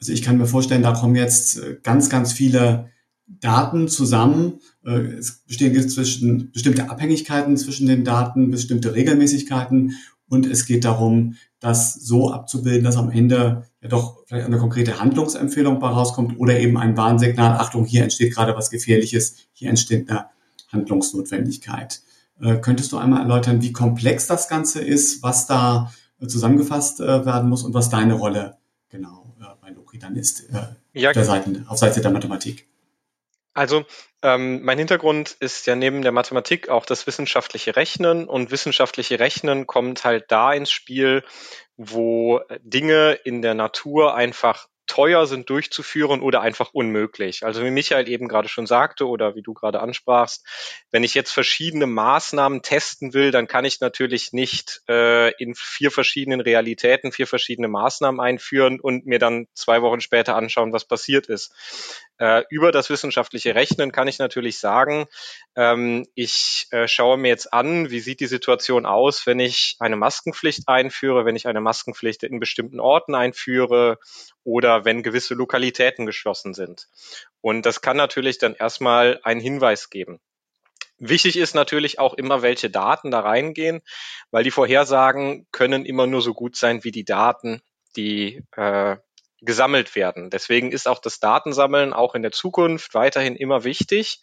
Also 0.00 0.12
ich 0.12 0.22
kann 0.22 0.38
mir 0.38 0.46
vorstellen, 0.46 0.82
da 0.82 0.92
kommen 0.92 1.16
jetzt 1.16 1.58
äh, 1.58 1.76
ganz, 1.82 2.08
ganz 2.08 2.32
viele 2.32 2.88
Daten 3.26 3.88
zusammen. 3.88 4.60
Äh, 4.86 5.18
es 5.18 5.42
bestehen 5.46 5.90
zwischen 5.90 6.50
bestimmte 6.50 6.88
Abhängigkeiten 6.88 7.58
zwischen 7.58 7.88
den 7.88 8.04
Daten, 8.04 8.50
bestimmte 8.50 8.94
Regelmäßigkeiten 8.94 9.98
und 10.30 10.46
es 10.46 10.64
geht 10.64 10.86
darum, 10.86 11.34
das 11.58 11.92
so 11.92 12.32
abzubilden, 12.32 12.84
dass 12.84 12.96
am 12.96 13.10
Ende 13.10 13.66
ja 13.82 13.88
doch 13.88 14.24
vielleicht 14.26 14.46
eine 14.46 14.58
konkrete 14.58 15.00
Handlungsempfehlung 15.00 15.78
bei 15.78 15.88
rauskommt 15.88 16.38
oder 16.38 16.58
eben 16.58 16.76
ein 16.76 16.96
Warnsignal, 16.96 17.58
Achtung, 17.58 17.84
hier 17.84 18.02
entsteht 18.02 18.34
gerade 18.34 18.54
was 18.54 18.70
Gefährliches, 18.70 19.36
hier 19.52 19.70
entsteht 19.70 20.10
eine 20.10 20.26
Handlungsnotwendigkeit. 20.72 22.02
Äh, 22.40 22.56
könntest 22.56 22.92
du 22.92 22.98
einmal 22.98 23.22
erläutern, 23.22 23.62
wie 23.62 23.72
komplex 23.72 24.26
das 24.26 24.48
Ganze 24.48 24.80
ist, 24.80 25.22
was 25.22 25.46
da 25.46 25.92
äh, 26.20 26.26
zusammengefasst 26.26 27.00
äh, 27.00 27.24
werden 27.24 27.48
muss 27.48 27.62
und 27.62 27.74
was 27.74 27.90
deine 27.90 28.14
Rolle 28.14 28.58
genau 28.88 29.34
äh, 29.40 29.44
bei 29.60 29.70
Loki 29.70 29.98
dann 29.98 30.16
ist 30.16 30.44
ja, 30.92 31.08
auf, 31.08 31.14
der 31.14 31.24
Seite, 31.24 31.64
auf 31.68 31.78
Seite 31.78 32.00
der 32.00 32.10
Mathematik? 32.10 32.69
Also 33.52 33.84
ähm, 34.22 34.62
mein 34.62 34.78
Hintergrund 34.78 35.32
ist 35.40 35.66
ja 35.66 35.74
neben 35.74 36.02
der 36.02 36.12
Mathematik 36.12 36.68
auch 36.68 36.86
das 36.86 37.06
wissenschaftliche 37.06 37.74
Rechnen 37.74 38.28
und 38.28 38.50
wissenschaftliche 38.50 39.18
Rechnen 39.18 39.66
kommt 39.66 40.04
halt 40.04 40.30
da 40.30 40.52
ins 40.52 40.70
Spiel, 40.70 41.24
wo 41.76 42.40
Dinge 42.60 43.12
in 43.24 43.42
der 43.42 43.54
Natur 43.54 44.14
einfach 44.14 44.68
teuer 44.90 45.24
sind 45.28 45.48
durchzuführen 45.48 46.20
oder 46.20 46.40
einfach 46.40 46.70
unmöglich. 46.72 47.44
Also 47.44 47.64
wie 47.64 47.70
Michael 47.70 48.08
eben 48.08 48.26
gerade 48.26 48.48
schon 48.48 48.66
sagte 48.66 49.06
oder 49.06 49.36
wie 49.36 49.42
du 49.42 49.54
gerade 49.54 49.78
ansprachst, 49.78 50.44
wenn 50.90 51.04
ich 51.04 51.14
jetzt 51.14 51.30
verschiedene 51.30 51.86
Maßnahmen 51.86 52.62
testen 52.62 53.14
will, 53.14 53.30
dann 53.30 53.46
kann 53.46 53.64
ich 53.64 53.80
natürlich 53.80 54.32
nicht 54.32 54.82
äh, 54.88 55.30
in 55.40 55.54
vier 55.54 55.92
verschiedenen 55.92 56.40
Realitäten 56.40 57.12
vier 57.12 57.28
verschiedene 57.28 57.68
Maßnahmen 57.68 58.20
einführen 58.20 58.80
und 58.80 59.06
mir 59.06 59.20
dann 59.20 59.46
zwei 59.54 59.80
Wochen 59.80 60.00
später 60.00 60.34
anschauen, 60.34 60.72
was 60.72 60.84
passiert 60.84 61.28
ist. 61.28 61.54
Äh, 62.18 62.42
über 62.50 62.72
das 62.72 62.90
wissenschaftliche 62.90 63.54
Rechnen 63.54 63.92
kann 63.92 64.08
ich 64.08 64.18
natürlich 64.18 64.58
sagen, 64.58 65.06
ähm, 65.56 66.04
ich 66.14 66.66
äh, 66.70 66.88
schaue 66.88 67.16
mir 67.16 67.28
jetzt 67.28 67.52
an, 67.52 67.90
wie 67.90 68.00
sieht 68.00 68.20
die 68.20 68.26
Situation 68.26 68.86
aus, 68.86 69.24
wenn 69.26 69.38
ich 69.38 69.76
eine 69.78 69.96
Maskenpflicht 69.96 70.64
einführe, 70.66 71.24
wenn 71.24 71.36
ich 71.36 71.46
eine 71.46 71.60
Maskenpflicht 71.60 72.24
in 72.24 72.40
bestimmten 72.40 72.80
Orten 72.80 73.14
einführe 73.14 73.98
oder 74.44 74.79
wenn 74.84 75.02
gewisse 75.02 75.34
Lokalitäten 75.34 76.06
geschlossen 76.06 76.54
sind. 76.54 76.88
Und 77.40 77.66
das 77.66 77.80
kann 77.80 77.96
natürlich 77.96 78.38
dann 78.38 78.54
erstmal 78.54 79.20
einen 79.22 79.40
Hinweis 79.40 79.90
geben. 79.90 80.20
Wichtig 80.98 81.36
ist 81.36 81.54
natürlich 81.54 81.98
auch 81.98 82.14
immer, 82.14 82.42
welche 82.42 82.68
Daten 82.68 83.10
da 83.10 83.20
reingehen, 83.20 83.80
weil 84.30 84.44
die 84.44 84.50
Vorhersagen 84.50 85.46
können 85.50 85.86
immer 85.86 86.06
nur 86.06 86.20
so 86.20 86.34
gut 86.34 86.56
sein 86.56 86.84
wie 86.84 86.90
die 86.90 87.06
Daten, 87.06 87.62
die 87.96 88.42
äh, 88.56 88.96
gesammelt 89.40 89.94
werden. 89.94 90.28
Deswegen 90.28 90.72
ist 90.72 90.86
auch 90.86 90.98
das 90.98 91.18
Datensammeln 91.18 91.94
auch 91.94 92.14
in 92.14 92.22
der 92.22 92.32
Zukunft 92.32 92.94
weiterhin 92.94 93.34
immer 93.34 93.64
wichtig. 93.64 94.20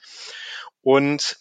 Und 0.81 1.37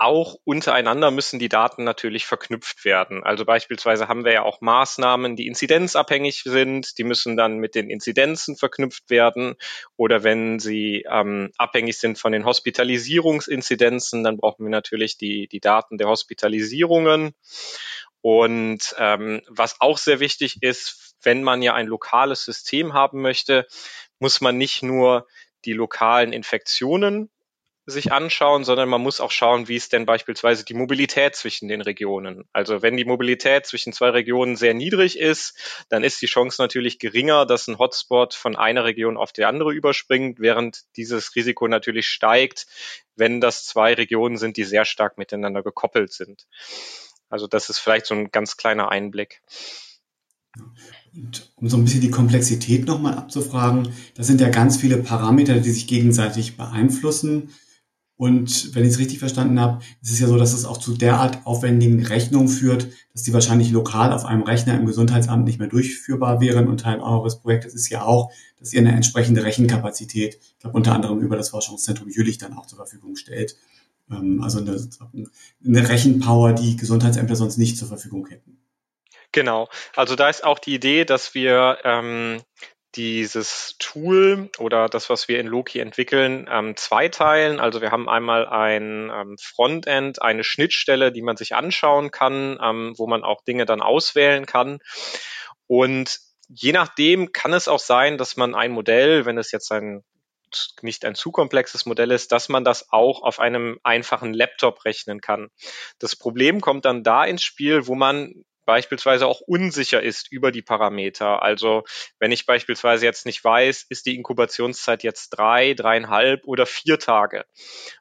auch 0.00 0.36
untereinander 0.44 1.10
müssen 1.10 1.38
die 1.38 1.50
Daten 1.50 1.84
natürlich 1.84 2.24
verknüpft 2.24 2.86
werden. 2.86 3.22
Also 3.22 3.44
beispielsweise 3.44 4.08
haben 4.08 4.24
wir 4.24 4.32
ja 4.32 4.42
auch 4.42 4.62
Maßnahmen, 4.62 5.36
die 5.36 5.46
inzidenzabhängig 5.46 6.42
sind, 6.44 6.96
die 6.96 7.04
müssen 7.04 7.36
dann 7.36 7.58
mit 7.58 7.74
den 7.74 7.90
Inzidenzen 7.90 8.56
verknüpft 8.56 9.10
werden. 9.10 9.56
Oder 9.96 10.24
wenn 10.24 10.58
sie 10.58 11.04
ähm, 11.06 11.52
abhängig 11.58 11.98
sind 11.98 12.18
von 12.18 12.32
den 12.32 12.46
Hospitalisierungsinzidenzen, 12.46 14.24
dann 14.24 14.38
brauchen 14.38 14.64
wir 14.64 14.70
natürlich 14.70 15.18
die, 15.18 15.48
die 15.48 15.60
Daten 15.60 15.98
der 15.98 16.08
Hospitalisierungen. 16.08 17.34
Und 18.22 18.94
ähm, 18.96 19.42
was 19.48 19.82
auch 19.82 19.98
sehr 19.98 20.18
wichtig 20.18 20.62
ist, 20.62 21.14
wenn 21.22 21.42
man 21.42 21.60
ja 21.60 21.74
ein 21.74 21.86
lokales 21.86 22.46
System 22.46 22.94
haben 22.94 23.20
möchte, 23.20 23.66
muss 24.18 24.40
man 24.40 24.56
nicht 24.56 24.82
nur 24.82 25.26
die 25.66 25.74
lokalen 25.74 26.32
Infektionen 26.32 27.30
sich 27.86 28.12
anschauen, 28.12 28.64
sondern 28.64 28.88
man 28.88 29.00
muss 29.00 29.20
auch 29.20 29.30
schauen, 29.30 29.68
wie 29.68 29.76
ist 29.76 29.92
denn 29.92 30.06
beispielsweise 30.06 30.64
die 30.64 30.74
Mobilität 30.74 31.34
zwischen 31.34 31.68
den 31.68 31.80
Regionen. 31.80 32.44
Also 32.52 32.82
wenn 32.82 32.96
die 32.96 33.04
Mobilität 33.04 33.66
zwischen 33.66 33.92
zwei 33.92 34.10
Regionen 34.10 34.56
sehr 34.56 34.74
niedrig 34.74 35.18
ist, 35.18 35.84
dann 35.88 36.04
ist 36.04 36.20
die 36.22 36.26
Chance 36.26 36.60
natürlich 36.60 36.98
geringer, 36.98 37.46
dass 37.46 37.68
ein 37.68 37.78
Hotspot 37.78 38.34
von 38.34 38.56
einer 38.56 38.84
Region 38.84 39.16
auf 39.16 39.32
die 39.32 39.44
andere 39.44 39.72
überspringt, 39.72 40.40
während 40.40 40.82
dieses 40.96 41.34
Risiko 41.34 41.68
natürlich 41.68 42.08
steigt, 42.08 42.66
wenn 43.16 43.40
das 43.40 43.64
zwei 43.64 43.94
Regionen 43.94 44.36
sind, 44.36 44.56
die 44.56 44.64
sehr 44.64 44.84
stark 44.84 45.18
miteinander 45.18 45.62
gekoppelt 45.62 46.12
sind. 46.12 46.46
Also 47.28 47.46
das 47.46 47.70
ist 47.70 47.78
vielleicht 47.78 48.06
so 48.06 48.14
ein 48.14 48.30
ganz 48.30 48.56
kleiner 48.56 48.90
Einblick. 48.90 49.40
Und 51.14 51.52
um 51.56 51.68
so 51.68 51.76
ein 51.76 51.84
bisschen 51.84 52.00
die 52.00 52.10
Komplexität 52.10 52.86
nochmal 52.86 53.14
abzufragen, 53.14 53.92
das 54.14 54.26
sind 54.26 54.40
ja 54.40 54.48
ganz 54.48 54.76
viele 54.76 54.98
Parameter, 54.98 55.60
die 55.60 55.70
sich 55.70 55.86
gegenseitig 55.86 56.56
beeinflussen. 56.56 57.50
Und 58.20 58.74
wenn 58.74 58.84
ich 58.84 58.90
es 58.90 58.98
richtig 58.98 59.18
verstanden 59.18 59.58
habe, 59.58 59.82
ist 60.02 60.12
es 60.12 60.20
ja 60.20 60.26
so, 60.26 60.36
dass 60.36 60.52
es 60.52 60.66
auch 60.66 60.76
zu 60.76 60.92
derart 60.92 61.38
aufwendigen 61.46 62.04
Rechnungen 62.04 62.48
führt, 62.48 62.88
dass 63.14 63.22
die 63.22 63.32
wahrscheinlich 63.32 63.70
lokal 63.70 64.12
auf 64.12 64.26
einem 64.26 64.42
Rechner 64.42 64.74
im 64.74 64.84
Gesundheitsamt 64.84 65.46
nicht 65.46 65.58
mehr 65.58 65.68
durchführbar 65.68 66.38
wären. 66.38 66.68
Und 66.68 66.82
Teil 66.82 67.00
eures 67.00 67.40
Projektes 67.40 67.72
ist 67.72 67.88
ja 67.88 68.02
auch, 68.02 68.30
dass 68.58 68.74
ihr 68.74 68.80
eine 68.80 68.92
entsprechende 68.92 69.42
Rechenkapazität, 69.42 70.38
ich 70.38 70.58
glaube 70.58 70.76
unter 70.76 70.92
anderem 70.94 71.18
über 71.20 71.38
das 71.38 71.48
Forschungszentrum 71.48 72.10
Jülich 72.10 72.36
dann 72.36 72.52
auch 72.52 72.66
zur 72.66 72.76
Verfügung 72.76 73.16
stellt. 73.16 73.56
Ähm, 74.10 74.42
also 74.42 74.58
eine, 74.58 74.76
eine 75.64 75.88
Rechenpower, 75.88 76.52
die 76.52 76.76
Gesundheitsämter 76.76 77.36
sonst 77.36 77.56
nicht 77.56 77.78
zur 77.78 77.88
Verfügung 77.88 78.26
hätten. 78.26 78.58
Genau. 79.32 79.70
Also 79.96 80.14
da 80.14 80.28
ist 80.28 80.44
auch 80.44 80.58
die 80.58 80.74
Idee, 80.74 81.06
dass 81.06 81.34
wir 81.34 81.78
ähm, 81.84 82.42
dieses 82.96 83.76
Tool 83.78 84.50
oder 84.58 84.88
das, 84.88 85.10
was 85.10 85.28
wir 85.28 85.38
in 85.38 85.46
Loki 85.46 85.78
entwickeln, 85.78 86.48
ähm, 86.50 86.76
zweiteilen. 86.76 87.60
Also 87.60 87.80
wir 87.80 87.90
haben 87.90 88.08
einmal 88.08 88.46
ein 88.46 89.10
ähm, 89.14 89.36
Frontend, 89.40 90.22
eine 90.22 90.44
Schnittstelle, 90.44 91.12
die 91.12 91.22
man 91.22 91.36
sich 91.36 91.54
anschauen 91.54 92.10
kann, 92.10 92.58
ähm, 92.62 92.94
wo 92.96 93.06
man 93.06 93.22
auch 93.22 93.42
Dinge 93.44 93.66
dann 93.66 93.80
auswählen 93.80 94.46
kann. 94.46 94.78
Und 95.66 96.18
je 96.48 96.72
nachdem 96.72 97.32
kann 97.32 97.52
es 97.52 97.68
auch 97.68 97.78
sein, 97.78 98.18
dass 98.18 98.36
man 98.36 98.54
ein 98.54 98.72
Modell, 98.72 99.24
wenn 99.24 99.38
es 99.38 99.52
jetzt 99.52 99.70
ein 99.70 100.02
nicht 100.82 101.04
ein 101.04 101.14
zu 101.14 101.30
komplexes 101.30 101.86
Modell 101.86 102.10
ist, 102.10 102.32
dass 102.32 102.48
man 102.48 102.64
das 102.64 102.90
auch 102.90 103.22
auf 103.22 103.38
einem 103.38 103.78
einfachen 103.84 104.34
Laptop 104.34 104.84
rechnen 104.84 105.20
kann. 105.20 105.48
Das 106.00 106.16
Problem 106.16 106.60
kommt 106.60 106.84
dann 106.84 107.04
da 107.04 107.24
ins 107.24 107.44
Spiel, 107.44 107.86
wo 107.86 107.94
man 107.94 108.44
beispielsweise 108.64 109.26
auch 109.26 109.40
unsicher 109.40 110.02
ist 110.02 110.30
über 110.30 110.52
die 110.52 110.62
Parameter. 110.62 111.42
Also 111.42 111.84
wenn 112.18 112.32
ich 112.32 112.46
beispielsweise 112.46 113.04
jetzt 113.04 113.26
nicht 113.26 113.42
weiß, 113.42 113.86
ist 113.88 114.06
die 114.06 114.16
Inkubationszeit 114.16 115.02
jetzt 115.02 115.30
drei, 115.30 115.74
dreieinhalb 115.74 116.44
oder 116.44 116.66
vier 116.66 116.98
Tage. 116.98 117.44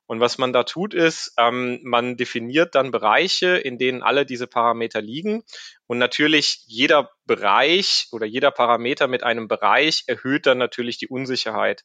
Und 0.06 0.20
was 0.20 0.40
man 0.40 0.54
da 0.54 0.64
tut, 0.64 0.94
ist, 0.94 1.34
ähm, 1.38 1.82
man 1.84 2.18
definiert 2.18 2.74
dann 2.74 2.90
Bereiche, 2.90 3.58
in 3.58 3.78
denen 3.78 4.02
alle 4.02 4.26
diese 4.26 4.48
Parameter 4.48 5.02
liegen. 5.02 5.44
Und 5.86 6.00
natürlich 6.00 6.64
jeder 6.66 7.12
Bereich 7.26 8.08
oder 8.12 8.26
jeder 8.26 8.50
Parameter 8.50 9.08
mit 9.08 9.22
einem 9.24 9.48
Bereich 9.48 10.04
erhöht 10.08 10.48
dann 10.48 10.58
natürlich 10.58 10.98
die 10.98 11.08
Unsicherheit. 11.08 11.84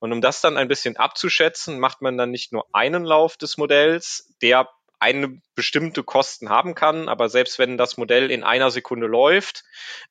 Und 0.00 0.12
um 0.12 0.20
das 0.20 0.40
dann 0.40 0.56
ein 0.56 0.66
bisschen 0.66 0.96
abzuschätzen, 0.96 1.78
macht 1.78 2.02
man 2.02 2.18
dann 2.18 2.32
nicht 2.32 2.52
nur 2.52 2.66
einen 2.72 3.04
Lauf 3.04 3.36
des 3.36 3.56
Modells, 3.56 4.34
der 4.42 4.68
eine 5.00 5.40
bestimmte 5.54 6.04
Kosten 6.04 6.48
haben 6.48 6.74
kann. 6.74 7.08
Aber 7.08 7.28
selbst 7.28 7.58
wenn 7.58 7.76
das 7.76 7.96
Modell 7.96 8.30
in 8.30 8.44
einer 8.44 8.70
Sekunde 8.70 9.06
läuft 9.06 9.64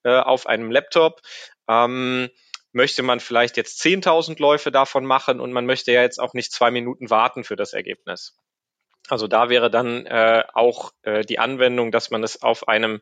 äh, 0.04 0.18
auf 0.20 0.48
einem 0.48 0.72
Laptop, 0.72 1.22
ähm, 1.68 2.30
möchte 2.72 3.04
man 3.04 3.20
vielleicht 3.20 3.58
jetzt 3.58 3.82
10.000 3.82 4.40
Läufe 4.40 4.72
davon 4.72 5.06
machen 5.06 5.40
und 5.40 5.52
man 5.52 5.66
möchte 5.66 5.92
ja 5.92 6.02
jetzt 6.02 6.20
auch 6.20 6.34
nicht 6.34 6.52
zwei 6.52 6.72
Minuten 6.72 7.10
warten 7.10 7.44
für 7.44 7.56
das 7.56 7.74
Ergebnis. 7.74 8.36
Also 9.08 9.28
da 9.28 9.50
wäre 9.50 9.72
dann 9.72 10.06
äh, 10.06 10.44
auch 10.54 10.92
äh, 11.02 11.24
die 11.24 11.40
Anwendung, 11.40 11.92
dass 11.92 12.12
man 12.12 12.24
es 12.24 12.42
auf 12.42 12.68
einem 12.68 13.02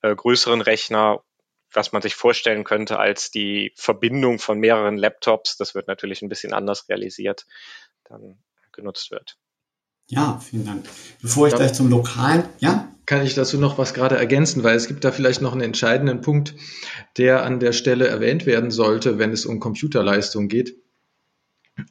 äh, 0.00 0.14
größeren 0.14 0.62
Rechner, 0.62 1.22
was 1.70 1.92
man 1.92 2.00
sich 2.00 2.14
vorstellen 2.14 2.64
könnte 2.64 2.98
als 2.98 3.30
die 3.30 3.72
Verbindung 3.76 4.38
von 4.38 4.58
mehreren 4.58 4.96
Laptops, 4.96 5.56
das 5.56 5.74
wird 5.74 5.88
natürlich 5.88 6.22
ein 6.22 6.28
bisschen 6.28 6.54
anders 6.54 6.88
realisiert, 6.88 7.46
dann 8.04 8.42
genutzt 8.72 9.10
wird. 9.10 9.36
Ja, 10.08 10.38
vielen 10.38 10.66
Dank. 10.66 10.84
Bevor 11.22 11.48
ich 11.48 11.54
gleich 11.54 11.72
zum 11.72 11.90
Lokalen, 11.90 12.44
ja? 12.60 12.90
Kann 13.06 13.24
ich 13.24 13.34
dazu 13.34 13.58
noch 13.58 13.76
was 13.76 13.92
gerade 13.92 14.16
ergänzen, 14.16 14.62
weil 14.62 14.76
es 14.76 14.88
gibt 14.88 15.04
da 15.04 15.12
vielleicht 15.12 15.42
noch 15.42 15.52
einen 15.52 15.60
entscheidenden 15.60 16.22
Punkt, 16.22 16.54
der 17.18 17.44
an 17.44 17.60
der 17.60 17.72
Stelle 17.72 18.08
erwähnt 18.08 18.46
werden 18.46 18.70
sollte, 18.70 19.18
wenn 19.18 19.30
es 19.30 19.44
um 19.44 19.60
Computerleistung 19.60 20.48
geht. 20.48 20.76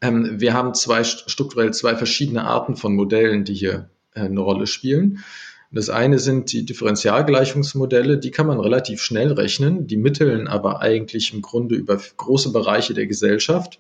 Ähm, 0.02 0.40
wir 0.40 0.54
haben 0.54 0.74
zwei 0.74 1.04
strukturell 1.04 1.72
zwei 1.72 1.96
verschiedene 1.96 2.46
Arten 2.46 2.76
von 2.76 2.96
Modellen, 2.96 3.44
die 3.44 3.54
hier 3.54 3.90
äh, 4.16 4.22
eine 4.22 4.40
Rolle 4.40 4.66
spielen. 4.66 5.24
Das 5.72 5.90
eine 5.90 6.20
sind 6.20 6.52
die 6.52 6.66
Differentialgleichungsmodelle, 6.66 8.20
die 8.20 8.32
kann 8.32 8.46
man 8.46 8.60
relativ 8.60 9.02
schnell 9.02 9.32
rechnen, 9.34 9.88
die 9.88 9.98
mitteln 9.98 10.48
aber 10.48 10.82
eigentlich 10.82 11.34
im 11.34 11.42
Grunde 11.42 11.76
über 11.76 12.00
große 12.18 12.52
Bereiche 12.52 12.94
der 12.94 13.08
Gesellschaft 13.08 13.80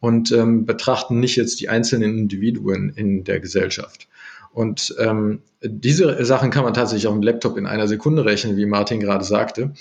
und 0.00 0.32
ähm, 0.32 0.66
betrachten 0.66 1.20
nicht 1.20 1.36
jetzt 1.36 1.60
die 1.60 1.68
einzelnen 1.68 2.18
Individuen 2.18 2.90
in 2.90 3.24
der 3.24 3.40
Gesellschaft. 3.40 4.08
Und 4.52 4.94
ähm, 4.98 5.42
diese 5.62 6.24
Sachen 6.24 6.50
kann 6.50 6.64
man 6.64 6.74
tatsächlich 6.74 7.06
auf 7.06 7.14
dem 7.14 7.22
Laptop 7.22 7.56
in 7.56 7.66
einer 7.66 7.86
Sekunde 7.86 8.24
rechnen, 8.24 8.56
wie 8.56 8.66
Martin 8.66 8.98
gerade 8.98 9.24
sagte. 9.24 9.72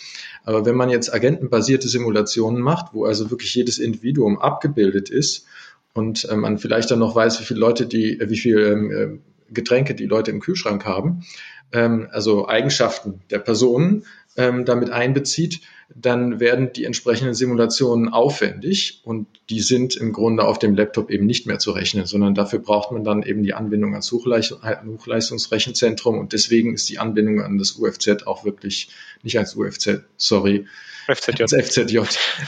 Aber 0.43 0.65
wenn 0.65 0.75
man 0.75 0.89
jetzt 0.89 1.11
agentenbasierte 1.11 1.87
Simulationen 1.87 2.61
macht, 2.61 2.93
wo 2.93 3.05
also 3.05 3.31
wirklich 3.31 3.55
jedes 3.55 3.79
Individuum 3.79 4.39
abgebildet 4.39 5.09
ist 5.09 5.47
und 5.93 6.29
äh, 6.29 6.35
man 6.35 6.59
vielleicht 6.59 6.91
dann 6.91 6.99
noch 6.99 7.15
weiß, 7.15 7.39
wie 7.39 7.45
viele 7.45 7.61
Leute 7.61 7.87
die, 7.87 8.19
äh, 8.19 8.29
wie 8.29 8.37
viele 8.37 8.71
ähm, 8.71 8.91
äh, 8.91 9.53
Getränke 9.53 9.95
die 9.95 10.05
Leute 10.05 10.29
im 10.29 10.39
Kühlschrank 10.39 10.85
haben, 10.85 11.23
ähm, 11.71 12.07
also 12.11 12.47
Eigenschaften 12.47 13.21
der 13.31 13.39
Personen 13.39 14.05
ähm, 14.37 14.65
damit 14.65 14.91
einbezieht, 14.91 15.61
dann 15.95 16.39
werden 16.39 16.71
die 16.73 16.85
entsprechenden 16.85 17.33
Simulationen 17.33 18.09
aufwendig 18.09 19.01
und 19.03 19.25
die 19.49 19.59
sind 19.59 19.95
im 19.95 20.13
Grunde 20.13 20.45
auf 20.45 20.59
dem 20.59 20.75
Laptop 20.75 21.09
eben 21.09 21.25
nicht 21.25 21.47
mehr 21.47 21.57
zu 21.57 21.71
rechnen, 21.71 22.05
sondern 22.05 22.35
dafür 22.35 22.59
braucht 22.59 22.91
man 22.91 23.03
dann 23.03 23.23
eben 23.23 23.41
die 23.41 23.55
Anbindung 23.55 23.93
ans 23.93 24.11
Hochleistungsrechenzentrum 24.11 26.19
und 26.19 26.33
deswegen 26.33 26.75
ist 26.75 26.87
die 26.89 26.99
Anbindung 26.99 27.41
an 27.41 27.57
das 27.57 27.71
UFZ 27.71 28.27
auch 28.27 28.45
wirklich, 28.45 28.89
nicht 29.23 29.39
als 29.39 29.55
UFZ, 29.55 30.01
sorry, 30.15 30.67
FZJ. 31.15 31.43
Das 31.43 31.53
FZJ. 31.67 31.99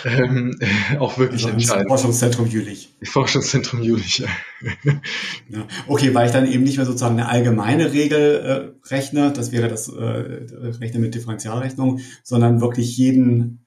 Ähm, 0.05 0.57
auch 0.99 1.17
wirklich 1.17 1.43
also 1.43 1.55
entscheidend. 1.55 1.89
Forschungszentrum 1.89 2.47
Jülich. 2.47 2.93
Forschungszentrum 3.03 3.81
Jülich, 3.81 4.19
ja. 4.19 4.27
ja. 5.49 5.67
Okay, 5.87 6.13
weil 6.13 6.27
ich 6.27 6.31
dann 6.31 6.51
eben 6.51 6.63
nicht 6.63 6.77
mehr 6.77 6.85
sozusagen 6.85 7.19
eine 7.19 7.29
allgemeine 7.29 7.93
Regel 7.93 8.75
äh, 8.83 8.89
rechne, 8.93 9.31
das 9.31 9.51
wäre 9.51 9.67
das 9.67 9.87
äh, 9.87 10.01
Rechnen 10.01 11.01
mit 11.01 11.15
Differentialrechnung, 11.15 11.99
sondern 12.23 12.61
wirklich 12.61 12.97
jeden, 12.97 13.65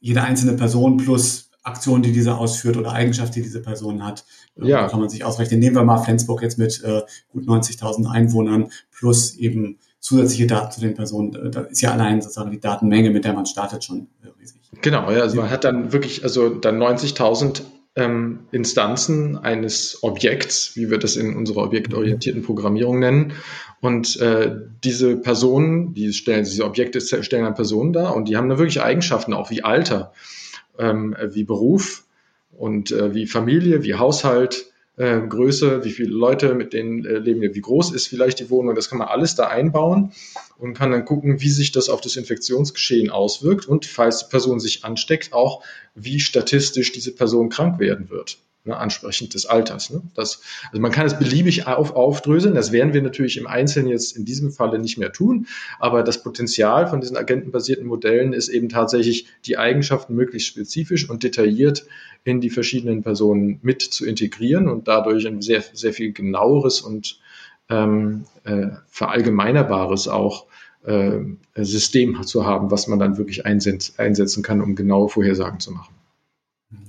jede 0.00 0.22
einzelne 0.22 0.54
Person 0.54 0.96
plus 0.98 1.50
Aktion, 1.66 2.02
die 2.02 2.12
diese 2.12 2.36
ausführt 2.36 2.76
oder 2.76 2.92
Eigenschaft, 2.92 3.34
die 3.34 3.42
diese 3.42 3.60
Person 3.60 4.04
hat, 4.04 4.24
äh, 4.56 4.68
ja. 4.68 4.88
kann 4.88 5.00
man 5.00 5.08
sich 5.08 5.24
ausrechnen. 5.24 5.58
Nehmen 5.58 5.76
wir 5.76 5.84
mal 5.84 5.98
Flensburg 5.98 6.42
jetzt 6.42 6.58
mit 6.58 6.82
äh, 6.84 7.02
gut 7.28 7.44
90.000 7.44 8.08
Einwohnern 8.08 8.70
plus 8.92 9.34
eben 9.34 9.78
zusätzliche 10.06 10.46
Daten 10.46 10.70
zu 10.70 10.80
den 10.80 10.94
Personen. 10.94 11.34
Äh, 11.34 11.50
da 11.50 11.62
ist 11.62 11.80
ja 11.80 11.90
allein 11.92 12.22
sozusagen 12.22 12.52
die 12.52 12.60
Datenmenge, 12.60 13.10
mit 13.10 13.24
der 13.24 13.32
man 13.32 13.44
startet, 13.44 13.82
schon 13.82 14.06
riesig. 14.40 14.60
Genau, 14.80 15.10
ja, 15.10 15.20
also 15.20 15.36
man 15.36 15.50
hat 15.50 15.64
dann 15.64 15.92
wirklich, 15.92 16.22
also 16.22 16.48
dann 16.48 16.80
90.000 16.80 17.62
ähm, 17.96 18.40
Instanzen 18.52 19.36
eines 19.36 19.98
Objekts, 20.02 20.76
wie 20.76 20.90
wir 20.90 20.98
das 20.98 21.16
in 21.16 21.34
unserer 21.34 21.64
objektorientierten 21.64 22.42
Programmierung 22.42 23.00
nennen. 23.00 23.32
Und 23.80 24.20
äh, 24.20 24.54
diese 24.84 25.16
Personen, 25.16 25.92
die 25.92 26.12
stellen, 26.12 26.44
diese 26.44 26.64
Objekte 26.64 27.00
stellen 27.00 27.44
dann 27.44 27.54
Personen 27.54 27.92
dar 27.92 28.14
und 28.14 28.28
die 28.28 28.36
haben 28.36 28.48
dann 28.48 28.58
wirklich 28.58 28.80
Eigenschaften, 28.80 29.34
auch 29.34 29.50
wie 29.50 29.64
Alter, 29.64 30.12
ähm, 30.78 31.16
wie 31.30 31.42
Beruf 31.42 32.04
und 32.52 32.92
äh, 32.92 33.12
wie 33.12 33.26
Familie, 33.26 33.82
wie 33.82 33.94
Haushalt, 33.94 34.66
äh, 34.96 35.20
Größe, 35.20 35.84
wie 35.84 35.90
viele 35.90 36.10
Leute 36.10 36.54
mit 36.54 36.72
denen 36.72 37.04
äh, 37.04 37.18
leben, 37.18 37.42
wie 37.42 37.60
groß 37.60 37.92
ist 37.92 38.08
vielleicht 38.08 38.40
die 38.40 38.50
Wohnung. 38.50 38.74
Das 38.74 38.88
kann 38.88 38.98
man 38.98 39.08
alles 39.08 39.34
da 39.34 39.48
einbauen 39.48 40.12
und 40.58 40.74
kann 40.74 40.90
dann 40.90 41.04
gucken, 41.04 41.40
wie 41.40 41.50
sich 41.50 41.72
das 41.72 41.88
auf 41.88 42.00
das 42.00 42.16
Infektionsgeschehen 42.16 43.10
auswirkt 43.10 43.66
und 43.66 43.86
falls 43.86 44.20
die 44.20 44.30
Person 44.30 44.60
sich 44.60 44.84
ansteckt, 44.84 45.32
auch 45.32 45.62
wie 45.94 46.20
statistisch 46.20 46.92
diese 46.92 47.12
Person 47.14 47.48
krank 47.48 47.78
werden 47.78 48.10
wird 48.10 48.38
ne, 48.66 48.76
ansprechend 48.76 49.34
des 49.34 49.46
Alters. 49.46 49.90
Ne? 49.90 50.02
Das, 50.14 50.42
also 50.70 50.80
man 50.80 50.92
kann 50.92 51.06
es 51.06 51.18
beliebig 51.18 51.66
auf, 51.66 51.94
aufdröseln, 51.94 52.54
das 52.54 52.72
werden 52.72 52.92
wir 52.92 53.02
natürlich 53.02 53.36
im 53.36 53.46
Einzelnen 53.46 53.88
jetzt 53.88 54.16
in 54.16 54.24
diesem 54.24 54.52
Falle 54.52 54.78
nicht 54.78 54.98
mehr 54.98 55.12
tun, 55.12 55.46
aber 55.78 56.02
das 56.02 56.22
Potenzial 56.22 56.86
von 56.86 57.00
diesen 57.00 57.16
agentenbasierten 57.16 57.86
Modellen 57.86 58.32
ist 58.32 58.48
eben 58.48 58.68
tatsächlich 58.68 59.26
die 59.44 59.58
Eigenschaften 59.58 60.14
möglichst 60.14 60.48
spezifisch 60.48 61.08
und 61.08 61.22
detailliert 61.22 61.86
in 62.24 62.40
die 62.40 62.50
verschiedenen 62.50 63.02
Personen 63.02 63.60
mit 63.62 63.82
zu 63.82 64.04
integrieren 64.04 64.68
und 64.68 64.88
dadurch 64.88 65.26
ein 65.26 65.42
sehr, 65.42 65.62
sehr 65.72 65.92
viel 65.92 66.12
genaueres 66.12 66.80
und 66.80 67.20
ähm, 67.68 68.24
äh, 68.44 68.68
verallgemeinerbares 68.88 70.08
auch 70.08 70.46
äh, 70.84 71.18
System 71.56 72.22
zu 72.24 72.46
haben, 72.46 72.70
was 72.70 72.86
man 72.86 72.98
dann 72.98 73.18
wirklich 73.18 73.44
einsetzen 73.46 74.42
kann, 74.42 74.60
um 74.60 74.76
genaue 74.76 75.08
Vorhersagen 75.08 75.60
zu 75.60 75.72
machen. 75.72 75.94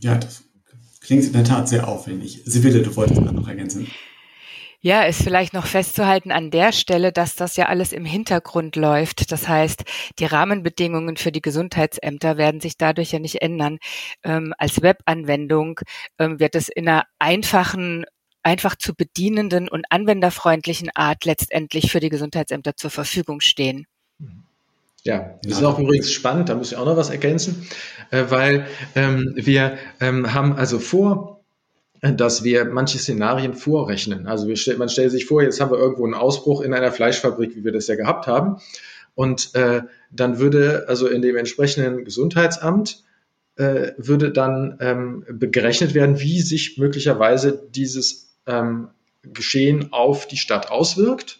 Ja, 0.01 0.15
das 0.15 0.43
Klingt 1.07 1.23
in 1.23 1.31
der 1.31 1.45
Tat 1.45 1.69
sehr 1.69 1.87
aufwendig. 1.87 2.41
Sibylle, 2.43 2.83
du 2.83 2.93
wolltest 2.97 3.21
gerade 3.21 3.33
noch 3.33 3.47
ergänzen. 3.47 3.87
Ja, 4.81 5.03
ist 5.03 5.23
vielleicht 5.23 5.53
noch 5.53 5.65
festzuhalten 5.65 6.33
an 6.33 6.51
der 6.51 6.73
Stelle, 6.73 7.13
dass 7.13 7.37
das 7.37 7.55
ja 7.55 7.67
alles 7.67 7.93
im 7.93 8.03
Hintergrund 8.03 8.75
läuft. 8.75 9.31
Das 9.31 9.47
heißt, 9.47 9.85
die 10.19 10.25
Rahmenbedingungen 10.25 11.15
für 11.15 11.31
die 11.31 11.41
Gesundheitsämter 11.41 12.35
werden 12.35 12.59
sich 12.59 12.75
dadurch 12.75 13.13
ja 13.13 13.19
nicht 13.19 13.41
ändern. 13.41 13.77
Ähm, 14.23 14.53
als 14.57 14.81
Webanwendung 14.81 15.79
ähm, 16.19 16.41
wird 16.41 16.55
es 16.55 16.67
in 16.67 16.89
einer 16.89 17.05
einfachen 17.19 18.03
einfach 18.43 18.75
zu 18.75 18.93
bedienenden 18.93 19.69
und 19.69 19.85
anwenderfreundlichen 19.89 20.89
Art 20.93 21.23
letztendlich 21.23 21.89
für 21.89 22.01
die 22.01 22.09
Gesundheitsämter 22.09 22.75
zur 22.75 22.91
Verfügung 22.91 23.39
stehen. 23.39 23.87
Ja, 25.07 25.39
das 25.41 25.59
ist 25.59 25.63
auch 25.63 25.79
übrigens 25.79 26.11
spannend, 26.11 26.49
da 26.49 26.55
muss 26.55 26.73
ich 26.73 26.77
auch 26.77 26.85
noch 26.85 26.97
was 26.97 27.09
ergänzen, 27.09 27.65
äh, 28.11 28.25
weil 28.27 28.67
ähm, 28.93 29.31
wir 29.37 29.77
ähm, 30.01 30.33
haben 30.33 30.51
also 30.51 30.79
vor, 30.79 31.45
äh, 32.01 32.11
dass 32.11 32.43
wir 32.43 32.65
manche 32.65 32.97
Szenarien 32.97 33.53
vorrechnen. 33.53 34.27
Also 34.27 34.49
wir, 34.49 34.77
man 34.77 34.89
stellt 34.89 35.11
sich 35.11 35.25
vor, 35.25 35.41
jetzt 35.41 35.61
haben 35.61 35.71
wir 35.71 35.77
irgendwo 35.77 36.03
einen 36.03 36.13
Ausbruch 36.13 36.59
in 36.59 36.73
einer 36.73 36.91
Fleischfabrik, 36.91 37.55
wie 37.55 37.63
wir 37.63 37.71
das 37.71 37.87
ja 37.87 37.95
gehabt 37.95 38.27
haben. 38.27 38.57
Und 39.15 39.55
äh, 39.55 39.83
dann 40.11 40.39
würde 40.39 40.85
also 40.89 41.07
in 41.07 41.21
dem 41.21 41.37
entsprechenden 41.37 42.03
Gesundheitsamt 42.03 43.01
äh, 43.55 43.93
würde 43.97 44.31
dann 44.31 44.77
ähm, 44.81 45.25
berechnet 45.29 45.93
werden, 45.93 46.19
wie 46.19 46.41
sich 46.41 46.77
möglicherweise 46.77 47.63
dieses 47.73 48.35
ähm, 48.45 48.89
Geschehen 49.23 49.93
auf 49.93 50.27
die 50.27 50.37
Stadt 50.37 50.69
auswirkt. 50.69 51.39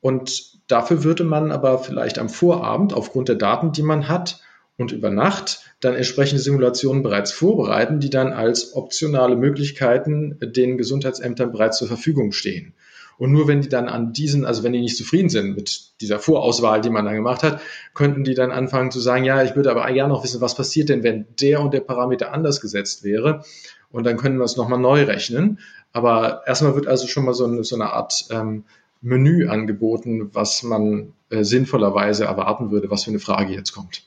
Und 0.00 0.58
Dafür 0.68 1.02
würde 1.02 1.24
man 1.24 1.50
aber 1.50 1.78
vielleicht 1.78 2.18
am 2.18 2.28
Vorabend 2.28 2.92
aufgrund 2.92 3.28
der 3.28 3.36
Daten, 3.36 3.72
die 3.72 3.82
man 3.82 4.06
hat 4.06 4.40
und 4.76 4.92
über 4.92 5.10
Nacht 5.10 5.60
dann 5.80 5.94
entsprechende 5.94 6.42
Simulationen 6.42 7.02
bereits 7.02 7.32
vorbereiten, 7.32 7.98
die 7.98 8.10
dann 8.10 8.32
als 8.32 8.74
optionale 8.74 9.34
Möglichkeiten 9.34 10.38
den 10.40 10.76
Gesundheitsämtern 10.76 11.50
bereits 11.50 11.78
zur 11.78 11.88
Verfügung 11.88 12.32
stehen. 12.32 12.74
Und 13.16 13.32
nur 13.32 13.48
wenn 13.48 13.62
die 13.62 13.68
dann 13.68 13.88
an 13.88 14.12
diesen, 14.12 14.44
also 14.44 14.62
wenn 14.62 14.74
die 14.74 14.80
nicht 14.80 14.96
zufrieden 14.96 15.30
sind 15.30 15.56
mit 15.56 16.00
dieser 16.00 16.20
Vorauswahl, 16.20 16.82
die 16.82 16.90
man 16.90 17.06
dann 17.06 17.16
gemacht 17.16 17.42
hat, 17.42 17.60
könnten 17.94 18.22
die 18.22 18.34
dann 18.34 18.52
anfangen 18.52 18.92
zu 18.92 19.00
sagen, 19.00 19.24
ja, 19.24 19.42
ich 19.42 19.56
würde 19.56 19.70
aber 19.72 19.90
ja 19.90 20.06
noch 20.06 20.22
wissen, 20.22 20.40
was 20.40 20.54
passiert 20.54 20.90
denn, 20.90 21.02
wenn 21.02 21.26
der 21.40 21.60
und 21.60 21.74
der 21.74 21.80
Parameter 21.80 22.32
anders 22.32 22.60
gesetzt 22.60 23.02
wäre. 23.02 23.42
Und 23.90 24.04
dann 24.04 24.18
können 24.18 24.36
wir 24.36 24.44
es 24.44 24.56
nochmal 24.56 24.78
neu 24.78 25.02
rechnen. 25.02 25.58
Aber 25.92 26.42
erstmal 26.46 26.76
wird 26.76 26.86
also 26.86 27.08
schon 27.08 27.24
mal 27.24 27.34
so 27.34 27.46
eine, 27.46 27.64
so 27.64 27.74
eine 27.74 27.92
Art 27.92 28.26
ähm, 28.30 28.64
Menü 29.00 29.48
angeboten, 29.48 30.34
was 30.34 30.62
man 30.62 31.14
äh, 31.30 31.44
sinnvollerweise 31.44 32.24
erwarten 32.24 32.70
würde, 32.70 32.90
was 32.90 33.04
für 33.04 33.10
eine 33.10 33.20
Frage 33.20 33.54
jetzt 33.54 33.72
kommt. 33.72 34.04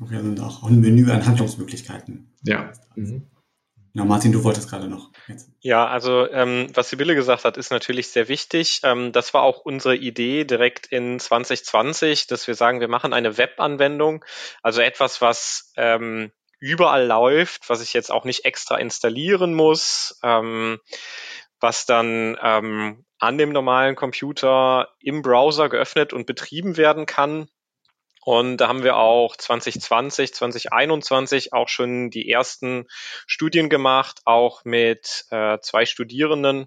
Okay, 0.00 0.16
also 0.16 0.42
auch 0.42 0.62
ein 0.64 0.80
Menü 0.80 1.10
an 1.10 1.24
Handlungsmöglichkeiten. 1.24 2.28
Ja. 2.42 2.72
Mhm. 2.96 3.22
Na, 3.94 4.04
Martin, 4.04 4.30
du 4.30 4.44
wolltest 4.44 4.68
gerade 4.68 4.88
noch. 4.88 5.10
Jetzt. 5.26 5.50
Ja, 5.60 5.86
also 5.86 6.30
ähm, 6.30 6.68
was 6.74 6.90
Sibylle 6.90 7.14
gesagt 7.14 7.46
hat, 7.46 7.56
ist 7.56 7.70
natürlich 7.70 8.08
sehr 8.08 8.28
wichtig. 8.28 8.80
Ähm, 8.82 9.10
das 9.12 9.32
war 9.32 9.42
auch 9.42 9.60
unsere 9.60 9.96
Idee 9.96 10.44
direkt 10.44 10.86
in 10.86 11.18
2020, 11.18 12.26
dass 12.26 12.46
wir 12.46 12.54
sagen, 12.54 12.80
wir 12.80 12.88
machen 12.88 13.14
eine 13.14 13.38
Webanwendung, 13.38 14.22
also 14.62 14.82
etwas, 14.82 15.22
was 15.22 15.72
ähm, 15.78 16.30
überall 16.58 17.06
läuft, 17.06 17.70
was 17.70 17.80
ich 17.80 17.94
jetzt 17.94 18.12
auch 18.12 18.26
nicht 18.26 18.44
extra 18.44 18.76
installieren 18.76 19.54
muss. 19.54 20.20
Ähm, 20.22 20.78
was 21.60 21.86
dann 21.86 22.36
ähm, 22.42 23.05
an 23.18 23.38
dem 23.38 23.50
normalen 23.50 23.96
Computer 23.96 24.88
im 25.00 25.22
Browser 25.22 25.68
geöffnet 25.68 26.12
und 26.12 26.26
betrieben 26.26 26.76
werden 26.76 27.06
kann. 27.06 27.48
Und 28.24 28.56
da 28.56 28.66
haben 28.66 28.82
wir 28.82 28.96
auch 28.96 29.36
2020, 29.36 30.34
2021 30.34 31.52
auch 31.52 31.68
schon 31.68 32.10
die 32.10 32.28
ersten 32.28 32.86
Studien 33.26 33.68
gemacht, 33.68 34.20
auch 34.24 34.64
mit 34.64 35.26
äh, 35.30 35.58
zwei 35.60 35.86
Studierenden, 35.86 36.66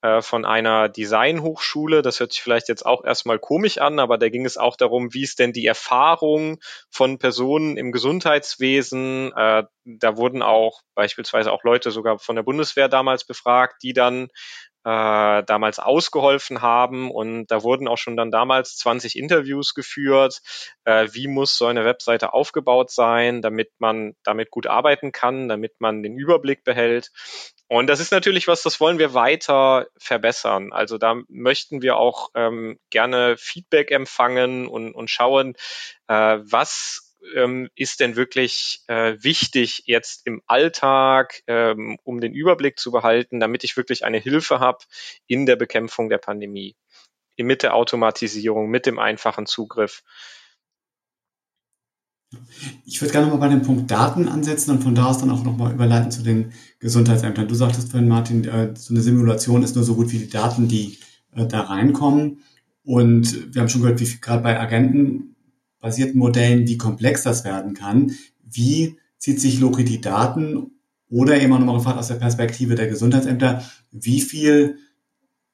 äh, 0.00 0.22
von 0.22 0.44
einer 0.44 0.88
Designhochschule. 0.88 2.02
Das 2.02 2.20
hört 2.20 2.30
sich 2.32 2.40
vielleicht 2.40 2.68
jetzt 2.68 2.86
auch 2.86 3.04
erstmal 3.04 3.40
komisch 3.40 3.78
an, 3.78 3.98
aber 3.98 4.16
da 4.16 4.28
ging 4.28 4.44
es 4.44 4.56
auch 4.56 4.76
darum, 4.76 5.12
wie 5.12 5.24
ist 5.24 5.40
denn 5.40 5.52
die 5.52 5.66
Erfahrung 5.66 6.60
von 6.88 7.18
Personen 7.18 7.76
im 7.76 7.90
Gesundheitswesen. 7.90 9.32
Äh, 9.34 9.64
da 9.84 10.16
wurden 10.16 10.42
auch 10.42 10.82
beispielsweise 10.94 11.50
auch 11.50 11.64
Leute 11.64 11.90
sogar 11.90 12.20
von 12.20 12.36
der 12.36 12.44
Bundeswehr 12.44 12.88
damals 12.88 13.24
befragt, 13.24 13.82
die 13.82 13.92
dann 13.92 14.28
äh, 14.84 15.42
damals 15.44 15.78
ausgeholfen 15.78 16.62
haben. 16.62 17.10
Und 17.10 17.46
da 17.48 17.62
wurden 17.62 17.88
auch 17.88 17.98
schon 17.98 18.16
dann 18.16 18.30
damals 18.30 18.76
20 18.76 19.16
Interviews 19.16 19.74
geführt. 19.74 20.40
Äh, 20.84 21.08
wie 21.12 21.28
muss 21.28 21.56
so 21.56 21.66
eine 21.66 21.84
Webseite 21.84 22.32
aufgebaut 22.32 22.90
sein, 22.90 23.42
damit 23.42 23.70
man 23.78 24.14
damit 24.24 24.50
gut 24.50 24.66
arbeiten 24.66 25.12
kann, 25.12 25.48
damit 25.48 25.80
man 25.80 26.02
den 26.02 26.16
Überblick 26.16 26.64
behält. 26.64 27.10
Und 27.68 27.88
das 27.88 28.00
ist 28.00 28.12
natürlich 28.12 28.48
was, 28.48 28.62
das 28.62 28.80
wollen 28.80 28.98
wir 28.98 29.12
weiter 29.12 29.88
verbessern. 29.98 30.72
Also 30.72 30.96
da 30.96 31.16
möchten 31.28 31.82
wir 31.82 31.96
auch 31.98 32.30
ähm, 32.34 32.78
gerne 32.88 33.36
Feedback 33.36 33.90
empfangen 33.90 34.66
und, 34.66 34.94
und 34.94 35.10
schauen, 35.10 35.54
äh, 36.06 36.38
was 36.40 37.07
ähm, 37.34 37.68
ist 37.74 38.00
denn 38.00 38.16
wirklich 38.16 38.82
äh, 38.86 39.16
wichtig 39.20 39.82
jetzt 39.86 40.26
im 40.26 40.42
Alltag, 40.46 41.42
ähm, 41.46 41.98
um 42.04 42.20
den 42.20 42.32
Überblick 42.32 42.78
zu 42.78 42.90
behalten, 42.90 43.40
damit 43.40 43.64
ich 43.64 43.76
wirklich 43.76 44.04
eine 44.04 44.18
Hilfe 44.18 44.60
habe 44.60 44.78
in 45.26 45.46
der 45.46 45.56
Bekämpfung 45.56 46.08
der 46.08 46.18
Pandemie, 46.18 46.76
mit 47.36 47.62
der 47.62 47.74
Automatisierung, 47.74 48.68
mit 48.68 48.86
dem 48.86 48.98
einfachen 48.98 49.46
Zugriff. 49.46 50.02
Ich 52.84 53.00
würde 53.00 53.12
gerne 53.12 53.28
mal 53.28 53.36
bei 53.36 53.48
dem 53.48 53.62
Punkt 53.62 53.90
Daten 53.90 54.28
ansetzen 54.28 54.72
und 54.72 54.82
von 54.82 54.94
da 54.94 55.06
aus 55.06 55.18
dann 55.18 55.30
auch 55.30 55.44
nochmal 55.44 55.72
überleiten 55.72 56.10
zu 56.10 56.22
den 56.22 56.52
Gesundheitsämtern. 56.78 57.48
Du 57.48 57.54
sagtest 57.54 57.90
vorhin, 57.90 58.08
Martin, 58.08 58.44
äh, 58.44 58.74
so 58.76 58.92
eine 58.92 59.02
Simulation 59.02 59.62
ist 59.62 59.76
nur 59.76 59.84
so 59.84 59.94
gut 59.94 60.12
wie 60.12 60.18
die 60.18 60.28
Daten, 60.28 60.68
die 60.68 60.98
äh, 61.34 61.46
da 61.46 61.62
reinkommen. 61.62 62.42
Und 62.84 63.54
wir 63.54 63.60
haben 63.60 63.68
schon 63.68 63.82
gehört, 63.82 64.00
wie 64.00 64.20
gerade 64.20 64.42
bei 64.42 64.60
Agenten 64.60 65.36
basierten 65.80 66.18
Modellen, 66.18 66.66
wie 66.66 66.78
komplex 66.78 67.22
das 67.22 67.44
werden 67.44 67.74
kann. 67.74 68.12
Wie 68.42 68.96
zieht 69.18 69.40
sich 69.40 69.60
Loki 69.60 69.84
die 69.84 70.00
Daten 70.00 70.72
oder 71.10 71.40
eben 71.40 71.52
auch 71.52 71.58
nochmal 71.58 71.76
gefragt 71.76 71.98
aus 71.98 72.08
der 72.08 72.16
Perspektive 72.16 72.74
der 72.74 72.88
Gesundheitsämter, 72.88 73.62
wie 73.90 74.20
viel 74.20 74.78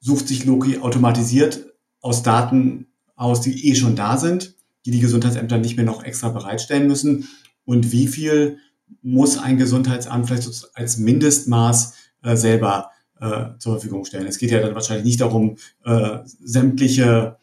sucht 0.01 0.29
sich 0.29 0.45
Loki 0.45 0.79
automatisiert 0.79 1.75
aus 2.01 2.23
Daten 2.23 2.89
aus, 3.17 3.41
die 3.41 3.69
eh 3.69 3.75
schon 3.75 3.97
da 3.97 4.19
sind, 4.19 4.55
die 4.85 4.91
die 4.91 5.01
Gesundheitsämter 5.01 5.59
nicht 5.59 5.77
mehr 5.77 5.87
noch 5.87 6.05
extra 6.05 6.29
bereitstellen 6.29 6.87
müssen 6.87 7.29
und 7.65 7.93
wie 7.93 8.09
viel 8.09 8.59
muss 9.03 9.39
ein 9.39 9.57
Gesundheitsamt 9.57 10.27
vielleicht 10.27 10.71
als 10.75 10.99
Mindestmaß 10.99 11.95
äh, 12.23 12.37
selber 12.37 12.91
äh, 13.19 13.57
zur 13.59 13.75
Verfügung 13.75 14.05
stellen. 14.05 14.27
Es 14.27 14.39
geht 14.39 14.51
ja 14.51 14.61
dann 14.61 14.75
wahrscheinlich 14.75 15.07
nicht 15.07 15.21
darum, 15.21 15.57
äh, 15.85 16.19
sämtliche 16.25 17.39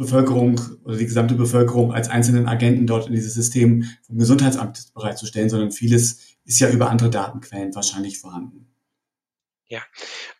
Bevölkerung 0.00 0.58
oder 0.84 0.96
die 0.96 1.04
gesamte 1.04 1.34
Bevölkerung 1.34 1.92
als 1.92 2.08
einzelnen 2.08 2.48
Agenten 2.48 2.86
dort 2.86 3.06
in 3.06 3.12
dieses 3.12 3.34
System 3.34 3.84
vom 4.06 4.16
Gesundheitsamt 4.16 4.94
bereitzustellen, 4.94 5.50
sondern 5.50 5.72
vieles 5.72 6.38
ist 6.46 6.58
ja 6.58 6.70
über 6.70 6.88
andere 6.88 7.10
Datenquellen 7.10 7.74
wahrscheinlich 7.74 8.18
vorhanden. 8.18 8.74
Ja, 9.68 9.82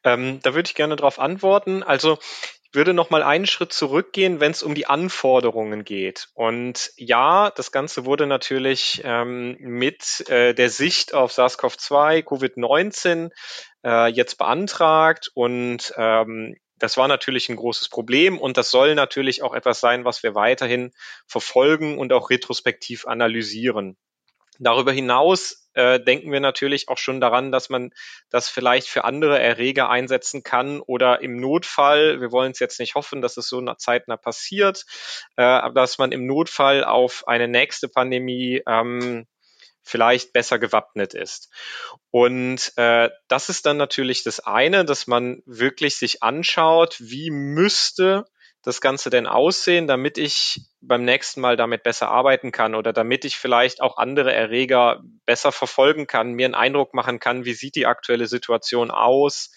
ähm, 0.02 0.40
da 0.42 0.54
würde 0.54 0.66
ich 0.66 0.74
gerne 0.74 0.96
darauf 0.96 1.18
antworten. 1.18 1.82
Also 1.82 2.18
ich 2.64 2.74
würde 2.74 2.94
noch 2.94 3.10
mal 3.10 3.22
einen 3.22 3.46
Schritt 3.46 3.74
zurückgehen, 3.74 4.40
wenn 4.40 4.52
es 4.52 4.62
um 4.62 4.74
die 4.74 4.86
Anforderungen 4.86 5.84
geht. 5.84 6.30
Und 6.32 6.92
ja, 6.96 7.50
das 7.50 7.70
Ganze 7.70 8.06
wurde 8.06 8.26
natürlich 8.26 9.02
ähm, 9.04 9.58
mit 9.60 10.26
äh, 10.30 10.54
der 10.54 10.70
Sicht 10.70 11.12
auf 11.12 11.32
SARS-CoV-2, 11.32 12.24
Covid-19 12.24 13.30
äh, 13.84 14.10
jetzt 14.10 14.38
beantragt 14.38 15.30
und 15.34 15.92
ähm, 15.98 16.56
das 16.80 16.96
war 16.96 17.06
natürlich 17.06 17.48
ein 17.48 17.56
großes 17.56 17.88
Problem 17.88 18.38
und 18.38 18.56
das 18.56 18.70
soll 18.70 18.94
natürlich 18.94 19.42
auch 19.42 19.54
etwas 19.54 19.80
sein, 19.80 20.04
was 20.04 20.22
wir 20.22 20.34
weiterhin 20.34 20.92
verfolgen 21.26 21.98
und 21.98 22.12
auch 22.12 22.30
retrospektiv 22.30 23.06
analysieren. 23.06 23.96
Darüber 24.58 24.92
hinaus 24.92 25.68
äh, 25.74 26.00
denken 26.00 26.32
wir 26.32 26.40
natürlich 26.40 26.88
auch 26.88 26.98
schon 26.98 27.20
daran, 27.20 27.52
dass 27.52 27.70
man 27.70 27.90
das 28.28 28.48
vielleicht 28.48 28.88
für 28.88 29.04
andere 29.04 29.38
Erreger 29.38 29.88
einsetzen 29.88 30.42
kann 30.42 30.80
oder 30.80 31.22
im 31.22 31.36
Notfall, 31.36 32.20
wir 32.20 32.32
wollen 32.32 32.52
es 32.52 32.58
jetzt 32.58 32.80
nicht 32.80 32.94
hoffen, 32.94 33.22
dass 33.22 33.36
es 33.36 33.48
so 33.48 33.62
zeitnah 33.74 34.16
passiert, 34.16 34.84
äh, 35.36 35.72
dass 35.72 35.98
man 35.98 36.12
im 36.12 36.26
Notfall 36.26 36.84
auf 36.84 37.26
eine 37.26 37.48
nächste 37.48 37.88
Pandemie 37.88 38.62
ähm, 38.66 39.26
vielleicht 39.82 40.32
besser 40.32 40.58
gewappnet 40.58 41.14
ist. 41.14 41.50
Und 42.10 42.72
äh, 42.76 43.10
das 43.28 43.48
ist 43.48 43.66
dann 43.66 43.76
natürlich 43.76 44.22
das 44.22 44.40
eine, 44.40 44.84
dass 44.84 45.06
man 45.06 45.42
wirklich 45.46 45.96
sich 45.96 46.22
anschaut, 46.22 46.96
wie 47.00 47.30
müsste 47.30 48.24
das 48.62 48.82
Ganze 48.82 49.08
denn 49.08 49.26
aussehen, 49.26 49.86
damit 49.86 50.18
ich 50.18 50.60
beim 50.82 51.04
nächsten 51.04 51.40
Mal 51.40 51.56
damit 51.56 51.82
besser 51.82 52.08
arbeiten 52.08 52.52
kann 52.52 52.74
oder 52.74 52.92
damit 52.92 53.24
ich 53.24 53.36
vielleicht 53.36 53.80
auch 53.80 53.96
andere 53.96 54.34
Erreger 54.34 55.00
besser 55.24 55.50
verfolgen 55.50 56.06
kann, 56.06 56.32
mir 56.32 56.44
einen 56.44 56.54
Eindruck 56.54 56.92
machen 56.92 57.20
kann, 57.20 57.46
wie 57.46 57.54
sieht 57.54 57.74
die 57.74 57.86
aktuelle 57.86 58.26
Situation 58.26 58.90
aus. 58.90 59.50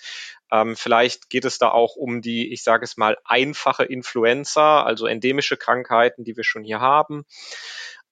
Ähm, 0.52 0.78
vielleicht 0.78 1.30
geht 1.30 1.44
es 1.44 1.58
da 1.58 1.70
auch 1.70 1.96
um 1.96 2.22
die, 2.22 2.54
ich 2.54 2.64
sage 2.64 2.86
es 2.86 2.96
mal, 2.96 3.18
einfache 3.26 3.84
Influenza, 3.84 4.84
also 4.84 5.06
endemische 5.06 5.58
Krankheiten, 5.58 6.24
die 6.24 6.38
wir 6.38 6.44
schon 6.44 6.64
hier 6.64 6.80
haben. 6.80 7.26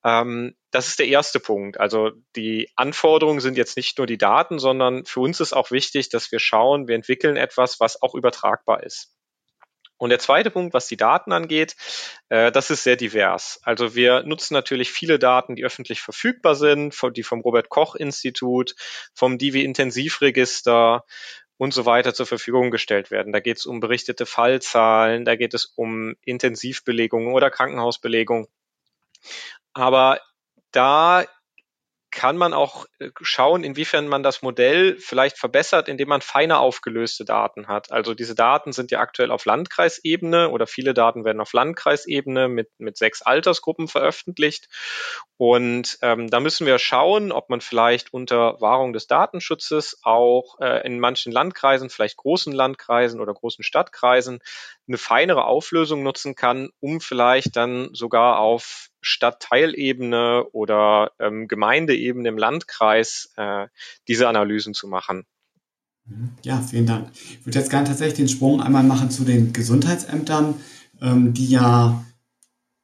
Ähm, 0.04 0.56
das 0.72 0.88
ist 0.88 1.00
der 1.00 1.08
erste 1.08 1.40
Punkt. 1.40 1.80
Also 1.80 2.12
die 2.36 2.70
Anforderungen 2.76 3.40
sind 3.40 3.58
jetzt 3.58 3.78
nicht 3.78 3.98
nur 3.98 4.08
die 4.08 4.18
Daten, 4.18 4.60
sondern 4.60 5.06
für 5.06 5.20
uns 5.20 5.40
ist 5.40 5.54
auch 5.54 5.72
wichtig, 5.72 6.10
dass 6.10 6.32
wir 6.32 6.40
schauen, 6.40 6.88
wir 6.88 6.96
entwickeln 6.96 7.38
etwas, 7.38 7.80
was 7.80 8.02
auch 8.02 8.16
übertragbar 8.16 8.84
ist. 8.84 9.14
Und 10.02 10.10
der 10.10 10.18
zweite 10.18 10.50
Punkt, 10.50 10.74
was 10.74 10.88
die 10.88 10.98
Daten 10.98 11.32
angeht, 11.32 11.76
äh, 12.30 12.52
das 12.52 12.72
ist 12.72 12.84
sehr 12.84 12.96
divers. 12.96 13.60
Also 13.62 13.94
wir 13.94 14.24
nutzen 14.24 14.56
natürlich 14.56 14.90
viele 14.90 15.20
Daten, 15.20 15.56
die 15.56 15.64
öffentlich 15.64 16.02
verfügbar 16.02 16.56
sind, 16.56 16.96
die 17.16 17.22
vom 17.22 17.42
Robert 17.42 17.70
Koch 17.70 17.94
Institut, 17.94 18.74
vom 19.14 19.38
Divi 19.38 19.64
Intensivregister 19.64 21.06
und 21.58 21.76
so 21.76 21.86
weiter 21.86 22.16
zur 22.16 22.26
Verfügung 22.26 22.72
gestellt 22.72 23.12
werden. 23.12 23.32
Da 23.32 23.40
geht 23.40 23.58
es 23.58 23.68
um 23.68 23.80
berichtete 23.80 24.26
Fallzahlen, 24.26 25.24
da 25.24 25.36
geht 25.36 25.54
es 25.54 25.66
um 25.76 26.16
Intensivbelegungen 26.26 27.36
oder 27.36 27.52
Krankenhausbelegung. 27.52 28.48
Aber 29.74 30.20
da 30.72 31.26
kann 32.12 32.38
man 32.38 32.54
auch 32.54 32.86
äh, 33.00 33.10
schauen, 33.22 33.64
inwiefern 33.64 34.08
man 34.08 34.22
das 34.22 34.42
Modell 34.42 34.98
vielleicht 34.98 35.38
verbessert, 35.38 35.88
indem 35.88 36.10
man 36.10 36.22
feiner 36.22 36.60
aufgelöste 36.60 37.24
Daten 37.24 37.68
hat. 37.68 37.92
Also 37.92 38.14
diese 38.14 38.36
Daten 38.36 38.74
sind 38.74 38.92
ja 38.92 39.00
aktuell 39.00 39.32
auf 39.32 39.46
Landkreisebene 39.46 40.50
oder 40.50 40.68
viele 40.68 40.94
Daten 40.94 41.24
werden 41.24 41.40
auf 41.40 41.54
Landkreisebene 41.54 42.50
mit, 42.50 42.70
mit 42.78 42.98
sechs 42.98 43.22
Altersgruppen 43.22 43.88
veröffentlicht. 43.88 44.68
Und 45.38 45.98
ähm, 46.02 46.30
da 46.30 46.42
müssen 46.42 46.68
wir 46.68 46.78
schauen, 46.80 47.32
ob 47.32 47.50
man 47.50 47.62
vielleicht 47.62 48.14
unter 48.14 48.60
Wahrung 48.60 48.92
des 48.92 49.08
Datenschutzes 49.08 50.00
auch 50.04 50.60
äh, 50.60 50.86
in 50.86 51.00
manchen 51.00 51.32
Landkreisen, 51.32 51.90
vielleicht 51.90 52.18
großen 52.18 52.54
Landkreisen 52.54 53.22
oder 53.22 53.34
großen 53.34 53.64
Stadtkreisen, 53.64 54.40
eine 54.88 54.98
feinere 54.98 55.46
Auflösung 55.46 56.04
nutzen 56.04 56.36
kann, 56.36 56.70
um 56.82 57.00
vielleicht 57.00 57.56
dann 57.56 57.90
sogar 57.94 58.40
auf 58.40 58.90
Stadtteilebene 59.02 60.46
oder 60.52 61.12
ähm, 61.20 61.48
Gemeindeebene 61.48 62.30
im 62.30 62.38
Landkreis 62.38 63.32
äh, 63.36 63.68
diese 64.08 64.28
Analysen 64.28 64.74
zu 64.74 64.88
machen. 64.88 65.26
Mhm. 66.06 66.32
Ja, 66.44 66.62
vielen 66.62 66.86
Dank. 66.86 67.10
Ich 67.14 67.46
würde 67.46 67.60
jetzt 67.60 67.70
gerne 67.70 67.88
tatsächlich 67.88 68.18
den 68.18 68.30
Sprung 68.30 68.62
einmal 68.62 68.84
machen 68.84 69.10
zu 69.10 69.24
den 69.24 69.54
Gesundheitsämtern, 69.54 70.56
ähm, 71.02 71.34
die 71.34 71.50
ja 71.50 72.06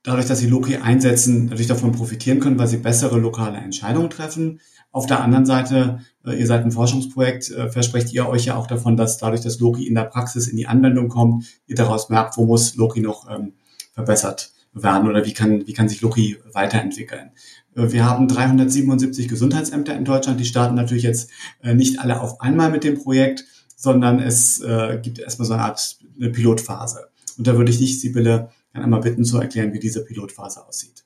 dadurch, 0.03 0.27
dass 0.27 0.39
sie 0.39 0.47
Loki 0.47 0.77
einsetzen, 0.77 1.45
natürlich 1.45 1.67
davon 1.67 1.91
profitieren 1.91 2.39
können, 2.39 2.57
weil 2.57 2.67
sie 2.67 2.77
bessere 2.77 3.19
lokale 3.19 3.57
Entscheidungen 3.57 4.09
treffen. 4.09 4.61
Auf 4.91 5.05
der 5.05 5.21
anderen 5.21 5.45
Seite, 5.45 5.99
äh, 6.25 6.33
ihr 6.39 6.47
seid 6.47 6.63
ein 6.63 6.71
Forschungsprojekt, 6.71 7.51
äh, 7.51 7.69
versprecht 7.69 8.11
ihr 8.13 8.27
euch 8.27 8.45
ja 8.45 8.55
auch 8.55 8.67
davon, 8.67 8.97
dass 8.97 9.17
dadurch, 9.17 9.41
dass 9.41 9.59
Loki 9.59 9.85
in 9.85 9.95
der 9.95 10.05
Praxis 10.05 10.47
in 10.47 10.57
die 10.57 10.67
Anwendung 10.67 11.09
kommt, 11.09 11.45
ihr 11.67 11.75
daraus 11.75 12.09
merkt, 12.09 12.37
wo 12.37 12.45
muss 12.45 12.75
Loki 12.75 13.01
noch 13.01 13.29
ähm, 13.29 13.53
verbessert 13.93 14.51
werden 14.83 15.07
oder 15.07 15.25
wie 15.25 15.33
kann, 15.33 15.67
wie 15.67 15.73
kann 15.73 15.89
sich 15.89 16.01
Loki 16.01 16.37
weiterentwickeln. 16.53 17.31
Äh, 17.75 17.91
wir 17.91 18.05
haben 18.05 18.27
377 18.27 19.27
Gesundheitsämter 19.27 19.95
in 19.95 20.05
Deutschland. 20.05 20.39
Die 20.39 20.45
starten 20.45 20.75
natürlich 20.75 21.03
jetzt 21.03 21.31
äh, 21.61 21.73
nicht 21.73 21.99
alle 21.99 22.21
auf 22.21 22.41
einmal 22.41 22.71
mit 22.71 22.83
dem 22.83 23.01
Projekt, 23.01 23.45
sondern 23.75 24.19
es 24.19 24.59
äh, 24.61 24.99
gibt 25.01 25.19
erstmal 25.19 25.47
so 25.47 25.53
eine 25.53 25.63
Art 25.63 25.97
eine 26.19 26.29
Pilotphase. 26.29 27.09
Und 27.37 27.45
da 27.45 27.55
würde 27.55 27.71
ich 27.71 27.77
dich, 27.77 28.01
Sibylle, 28.01 28.49
einmal 28.73 29.01
bitten 29.01 29.23
zu 29.23 29.39
erklären, 29.39 29.73
wie 29.73 29.79
diese 29.79 30.03
Pilotphase 30.03 30.65
aussieht. 30.65 31.03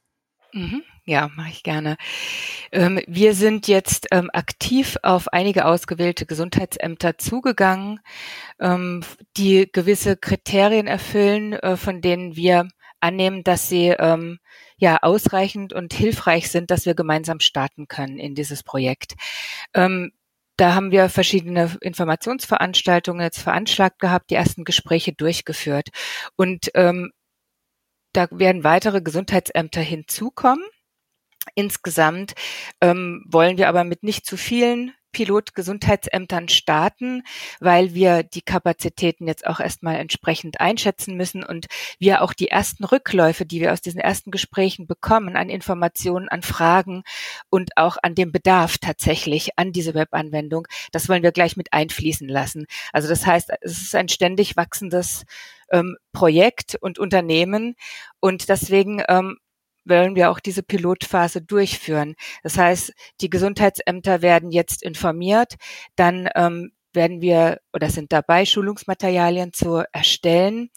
Mhm. 0.53 0.83
Ja, 1.05 1.29
mache 1.35 1.49
ich 1.49 1.63
gerne. 1.63 1.97
Ähm, 2.71 2.99
wir 3.07 3.33
sind 3.33 3.67
jetzt 3.67 4.07
ähm, 4.11 4.29
aktiv 4.31 4.97
auf 5.01 5.29
einige 5.29 5.65
ausgewählte 5.65 6.25
Gesundheitsämter 6.25 7.17
zugegangen, 7.17 7.99
ähm, 8.59 9.01
die 9.35 9.69
gewisse 9.71 10.15
Kriterien 10.15 10.87
erfüllen, 10.87 11.57
von 11.77 12.01
denen 12.01 12.35
wir 12.35 12.67
annehmen, 13.01 13.43
dass 13.43 13.67
sie 13.67 13.87
ähm, 13.89 14.39
ja 14.77 14.97
ausreichend 15.01 15.73
und 15.73 15.93
hilfreich 15.93 16.49
sind, 16.49 16.71
dass 16.71 16.85
wir 16.85 16.95
gemeinsam 16.95 17.39
starten 17.39 17.87
können 17.87 18.19
in 18.19 18.35
dieses 18.35 18.63
Projekt. 18.63 19.13
Ähm, 19.73 20.11
da 20.57 20.75
haben 20.75 20.91
wir 20.91 21.09
verschiedene 21.09 21.77
Informationsveranstaltungen 21.81 23.23
jetzt 23.23 23.39
veranschlagt 23.39 23.99
gehabt, 23.99 24.29
die 24.29 24.35
ersten 24.35 24.63
Gespräche 24.63 25.13
durchgeführt. 25.13 25.89
Und 26.35 26.69
ähm, 26.75 27.11
da 28.13 28.27
werden 28.31 28.63
weitere 28.63 29.01
Gesundheitsämter 29.01 29.81
hinzukommen. 29.81 30.63
Insgesamt 31.55 32.33
ähm, 32.81 33.25
wollen 33.27 33.57
wir 33.57 33.69
aber 33.69 33.83
mit 33.83 34.03
nicht 34.03 34.25
zu 34.25 34.37
vielen 34.37 34.93
Pilotgesundheitsämtern 35.11 36.49
starten, 36.49 37.23
weil 37.59 37.93
wir 37.93 38.23
die 38.23 38.41
Kapazitäten 38.41 39.27
jetzt 39.27 39.45
auch 39.45 39.59
erstmal 39.59 39.95
entsprechend 39.95 40.59
einschätzen 40.59 41.15
müssen 41.17 41.43
und 41.43 41.67
wir 41.99 42.21
auch 42.21 42.33
die 42.33 42.47
ersten 42.47 42.83
Rückläufe, 42.83 43.45
die 43.45 43.61
wir 43.61 43.73
aus 43.73 43.81
diesen 43.81 43.99
ersten 43.99 44.31
Gesprächen 44.31 44.87
bekommen, 44.87 45.35
an 45.35 45.49
Informationen, 45.49 46.29
an 46.29 46.41
Fragen 46.41 47.03
und 47.49 47.77
auch 47.77 47.97
an 48.01 48.15
dem 48.15 48.31
Bedarf 48.31 48.77
tatsächlich 48.77 49.57
an 49.57 49.71
diese 49.71 49.93
Webanwendung, 49.93 50.67
das 50.91 51.09
wollen 51.09 51.23
wir 51.23 51.31
gleich 51.31 51.57
mit 51.57 51.73
einfließen 51.73 52.27
lassen. 52.27 52.65
Also 52.93 53.07
das 53.07 53.25
heißt, 53.25 53.51
es 53.61 53.81
ist 53.81 53.95
ein 53.95 54.09
ständig 54.09 54.57
wachsendes 54.57 55.25
ähm, 55.71 55.97
Projekt 56.13 56.75
und 56.75 56.99
Unternehmen 56.99 57.75
und 58.19 58.49
deswegen 58.49 59.03
ähm, 59.07 59.37
wollen 59.91 60.15
wir 60.15 60.31
auch 60.31 60.39
diese 60.39 60.63
Pilotphase 60.63 61.41
durchführen. 61.41 62.15
Das 62.41 62.57
heißt, 62.57 62.93
die 63.21 63.29
Gesundheitsämter 63.29 64.21
werden 64.23 64.49
jetzt 64.51 64.81
informiert, 64.81 65.55
dann 65.95 66.27
ähm, 66.35 66.71
werden 66.95 67.21
wir 67.21 67.59
oder 67.73 67.89
sind 67.89 68.11
dabei, 68.11 68.45
Schulungsmaterialien 68.45 69.53
zu 69.53 69.83
erstellen. 69.91 70.69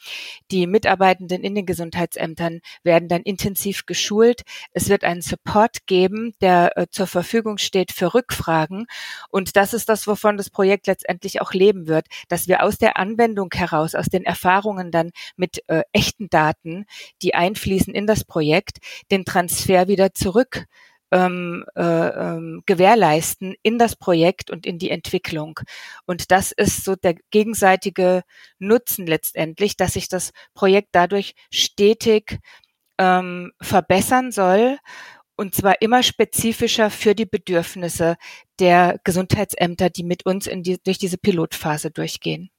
Die 0.50 0.66
Mitarbeitenden 0.66 1.42
in 1.42 1.54
den 1.54 1.66
Gesundheitsämtern 1.66 2.60
werden 2.82 3.08
dann 3.08 3.22
intensiv 3.22 3.86
geschult. 3.86 4.42
Es 4.72 4.88
wird 4.88 5.04
einen 5.04 5.22
Support 5.22 5.86
geben, 5.86 6.32
der 6.40 6.76
äh, 6.76 6.86
zur 6.90 7.06
Verfügung 7.06 7.58
steht 7.58 7.92
für 7.92 8.14
Rückfragen. 8.14 8.86
Und 9.30 9.56
das 9.56 9.74
ist 9.74 9.88
das, 9.88 10.06
wovon 10.06 10.36
das 10.36 10.50
Projekt 10.50 10.86
letztendlich 10.86 11.40
auch 11.40 11.52
leben 11.52 11.88
wird, 11.88 12.06
dass 12.28 12.48
wir 12.48 12.62
aus 12.62 12.78
der 12.78 12.96
Anwendung 12.96 13.50
heraus, 13.54 13.94
aus 13.94 14.06
den 14.06 14.24
Erfahrungen 14.24 14.90
dann 14.90 15.10
mit 15.36 15.62
äh, 15.68 15.82
echten 15.92 16.28
Daten, 16.28 16.86
die 17.22 17.34
einfließen 17.34 17.94
in 17.94 18.06
das 18.06 18.24
Projekt, 18.24 18.78
den 19.10 19.24
Transfer 19.24 19.88
wieder 19.88 20.14
zurück 20.14 20.66
ähm, 21.14 21.64
äh, 21.76 21.82
ähm, 21.82 22.62
gewährleisten 22.66 23.54
in 23.62 23.78
das 23.78 23.94
Projekt 23.94 24.50
und 24.50 24.66
in 24.66 24.78
die 24.78 24.90
Entwicklung. 24.90 25.60
Und 26.06 26.32
das 26.32 26.50
ist 26.50 26.84
so 26.84 26.96
der 26.96 27.14
gegenseitige 27.30 28.24
Nutzen 28.58 29.06
letztendlich, 29.06 29.76
dass 29.76 29.94
sich 29.94 30.08
das 30.08 30.32
Projekt 30.54 30.88
dadurch 30.92 31.34
stetig 31.50 32.40
ähm, 32.98 33.52
verbessern 33.62 34.32
soll 34.32 34.78
und 35.36 35.54
zwar 35.54 35.80
immer 35.82 36.02
spezifischer 36.02 36.90
für 36.90 37.14
die 37.14 37.26
Bedürfnisse 37.26 38.16
der 38.60 39.00
Gesundheitsämter, 39.04 39.90
die 39.90 40.04
mit 40.04 40.26
uns 40.26 40.48
die, 40.48 40.78
durch 40.82 40.98
diese 40.98 41.18
Pilotphase 41.18 41.90
durchgehen. 41.90 42.50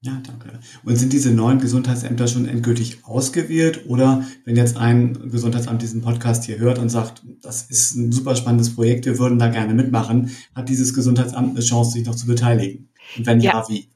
Ja, 0.00 0.22
danke. 0.24 0.60
Und 0.84 0.96
sind 0.96 1.12
diese 1.12 1.32
neuen 1.32 1.58
Gesundheitsämter 1.58 2.28
schon 2.28 2.46
endgültig 2.46 3.04
ausgewählt? 3.04 3.86
Oder 3.88 4.24
wenn 4.44 4.54
jetzt 4.54 4.76
ein 4.76 5.30
Gesundheitsamt 5.30 5.82
diesen 5.82 6.02
Podcast 6.02 6.44
hier 6.44 6.58
hört 6.58 6.78
und 6.78 6.88
sagt, 6.88 7.22
das 7.42 7.62
ist 7.62 7.96
ein 7.96 8.12
super 8.12 8.36
spannendes 8.36 8.76
Projekt, 8.76 9.06
wir 9.06 9.18
würden 9.18 9.40
da 9.40 9.48
gerne 9.48 9.74
mitmachen, 9.74 10.30
hat 10.54 10.68
dieses 10.68 10.94
Gesundheitsamt 10.94 11.50
eine 11.50 11.64
Chance, 11.64 11.92
sich 11.92 12.06
noch 12.06 12.14
zu 12.14 12.26
beteiligen? 12.26 12.90
Und 13.16 13.26
wenn 13.26 13.40
ja, 13.40 13.54
ja 13.54 13.68
wie? 13.68 13.88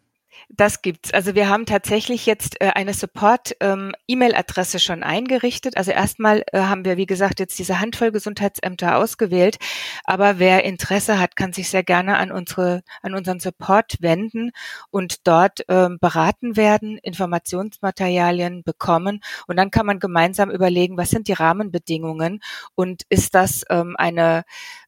Das 0.55 0.83
gibt's. 0.83 1.15
Also 1.15 1.35
wir 1.35 1.49
haben 1.49 1.65
tatsächlich 1.65 2.27
jetzt 2.27 2.61
äh, 2.61 2.73
eine 2.75 2.93
Support-E-Mail-Adresse 2.93 4.77
ähm, 4.77 4.81
schon 4.81 5.03
eingerichtet. 5.03 5.79
Also 5.79 5.93
erstmal 5.93 6.45
äh, 6.53 6.61
haben 6.61 6.85
wir, 6.85 6.99
wie 6.99 7.07
gesagt, 7.07 7.41
jetzt 7.41 7.59
diese 7.59 7.81
Handvoll 7.81 8.13
Gesundheitsämter 8.13 8.99
ausgewählt. 8.99 9.57
Aber 10.05 10.39
wer 10.39 10.65
Interesse 10.65 11.19
hat, 11.19 11.37
kann 11.37 11.55
sich 11.55 11.71
sehr 11.71 11.83
gerne 11.83 12.19
an 12.19 12.31
unsere, 12.31 12.83
an 13.01 13.15
unseren 13.15 13.41
Support 13.41 13.97
wenden 14.01 14.51
und 14.91 15.27
dort 15.27 15.65
ähm, 15.69 15.97
beraten 15.99 16.55
werden, 16.55 16.99
Informationsmaterialien 16.99 18.63
bekommen. 18.63 19.21
Und 19.47 19.57
dann 19.57 19.71
kann 19.71 19.87
man 19.87 20.01
gemeinsam 20.01 20.51
überlegen, 20.51 20.99
was 20.99 21.09
sind 21.09 21.29
die 21.29 21.33
Rahmenbedingungen 21.33 22.41
und 22.75 23.05
ist 23.09 23.35
das 23.35 23.65
ähm, 23.71 23.97
eine 23.97 24.45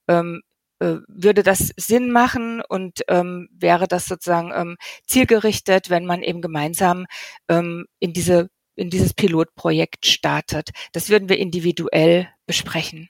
ähm, 0.09 0.43
äh, 0.45 0.54
würde 0.81 1.43
das 1.43 1.73
Sinn 1.77 2.11
machen 2.11 2.63
und 2.69 3.03
ähm, 3.09 3.49
wäre 3.53 3.87
das 3.89 4.07
sozusagen 4.07 4.53
ähm, 4.55 4.77
zielgerichtet, 5.07 5.89
wenn 5.89 6.05
man 6.05 6.23
eben 6.23 6.43
gemeinsam 6.43 7.07
ähm, 7.49 7.87
in 8.01 8.13
diese 8.13 8.49
in 8.77 8.91
dieses 8.91 9.15
Pilotprojekt 9.15 10.05
startet. 10.07 10.71
Das 10.93 11.09
würden 11.09 11.29
wir 11.29 11.39
individuell 11.39 12.29
besprechen. 12.47 13.09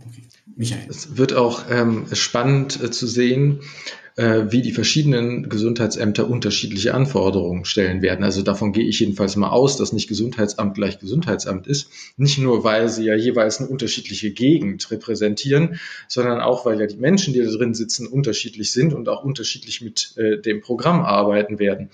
Okay. 0.00 0.28
Michael. 0.56 0.88
Es 0.88 1.16
wird 1.16 1.34
auch 1.34 1.70
ähm, 1.70 2.06
spannend 2.14 2.82
äh, 2.82 2.90
zu 2.90 3.06
sehen, 3.06 3.60
äh, 3.60 4.07
wie 4.18 4.62
die 4.62 4.72
verschiedenen 4.72 5.48
Gesundheitsämter 5.48 6.28
unterschiedliche 6.28 6.92
Anforderungen 6.92 7.64
stellen 7.64 8.02
werden. 8.02 8.24
Also 8.24 8.42
davon 8.42 8.72
gehe 8.72 8.84
ich 8.84 8.98
jedenfalls 8.98 9.36
mal 9.36 9.50
aus, 9.50 9.76
dass 9.76 9.92
nicht 9.92 10.08
Gesundheitsamt 10.08 10.74
gleich 10.74 10.98
Gesundheitsamt 10.98 11.68
ist. 11.68 11.88
Nicht 12.16 12.38
nur, 12.38 12.64
weil 12.64 12.88
sie 12.88 13.04
ja 13.04 13.14
jeweils 13.14 13.60
eine 13.60 13.68
unterschiedliche 13.68 14.32
Gegend 14.32 14.90
repräsentieren, 14.90 15.78
sondern 16.08 16.40
auch, 16.40 16.66
weil 16.66 16.80
ja 16.80 16.86
die 16.86 16.96
Menschen, 16.96 17.32
die 17.32 17.44
da 17.44 17.50
drin 17.50 17.74
sitzen, 17.74 18.08
unterschiedlich 18.08 18.72
sind 18.72 18.92
und 18.92 19.08
auch 19.08 19.22
unterschiedlich 19.22 19.82
mit 19.82 20.14
äh, 20.16 20.38
dem 20.38 20.62
Programm 20.62 21.02
arbeiten 21.02 21.60
werden. 21.60 21.90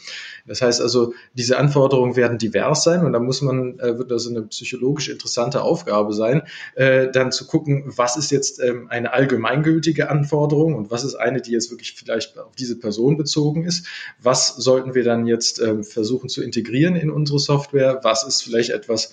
Das 0.47 0.63
heißt 0.63 0.81
also, 0.81 1.15
diese 1.35 1.59
Anforderungen 1.59 2.17
werden 2.17 2.39
divers 2.39 2.85
sein 2.85 3.05
und 3.05 3.13
da 3.13 3.19
muss 3.19 3.43
man, 3.43 3.79
äh, 3.79 3.99
wird 3.99 4.11
das 4.11 4.27
eine 4.29 4.43
psychologisch 4.43 5.09
interessante 5.09 5.63
Aufgabe 5.63 6.15
sein, 6.15 6.43
äh, 6.75 7.11
dann 7.11 7.33
zu 7.33 7.47
gucken, 7.47 7.85
was 7.87 8.17
ist 8.17 8.31
jetzt 8.31 8.61
ähm, 8.61 8.87
eine 8.89 9.13
allgemeingültige 9.13 10.09
Anforderung 10.09 10.75
und 10.75 10.91
was 10.91 11.05
ist 11.05 11.17
eine, 11.17 11.41
die 11.41 11.53
jetzt 11.53 11.71
wirklich 11.71 11.93
vielleicht 11.93 12.13
vielleicht 12.14 12.38
auf 12.38 12.55
diese 12.57 12.79
Person 12.79 13.16
bezogen 13.16 13.64
ist. 13.64 13.87
Was 14.22 14.48
sollten 14.57 14.94
wir 14.94 15.05
dann 15.05 15.27
jetzt 15.27 15.61
ähm, 15.61 15.85
versuchen 15.85 16.29
zu 16.29 16.42
integrieren 16.42 16.96
in 16.96 17.11
unsere 17.11 17.38
Software? 17.38 18.00
Was 18.03 18.24
ist 18.24 18.42
vielleicht 18.42 18.70
etwas, 18.70 19.12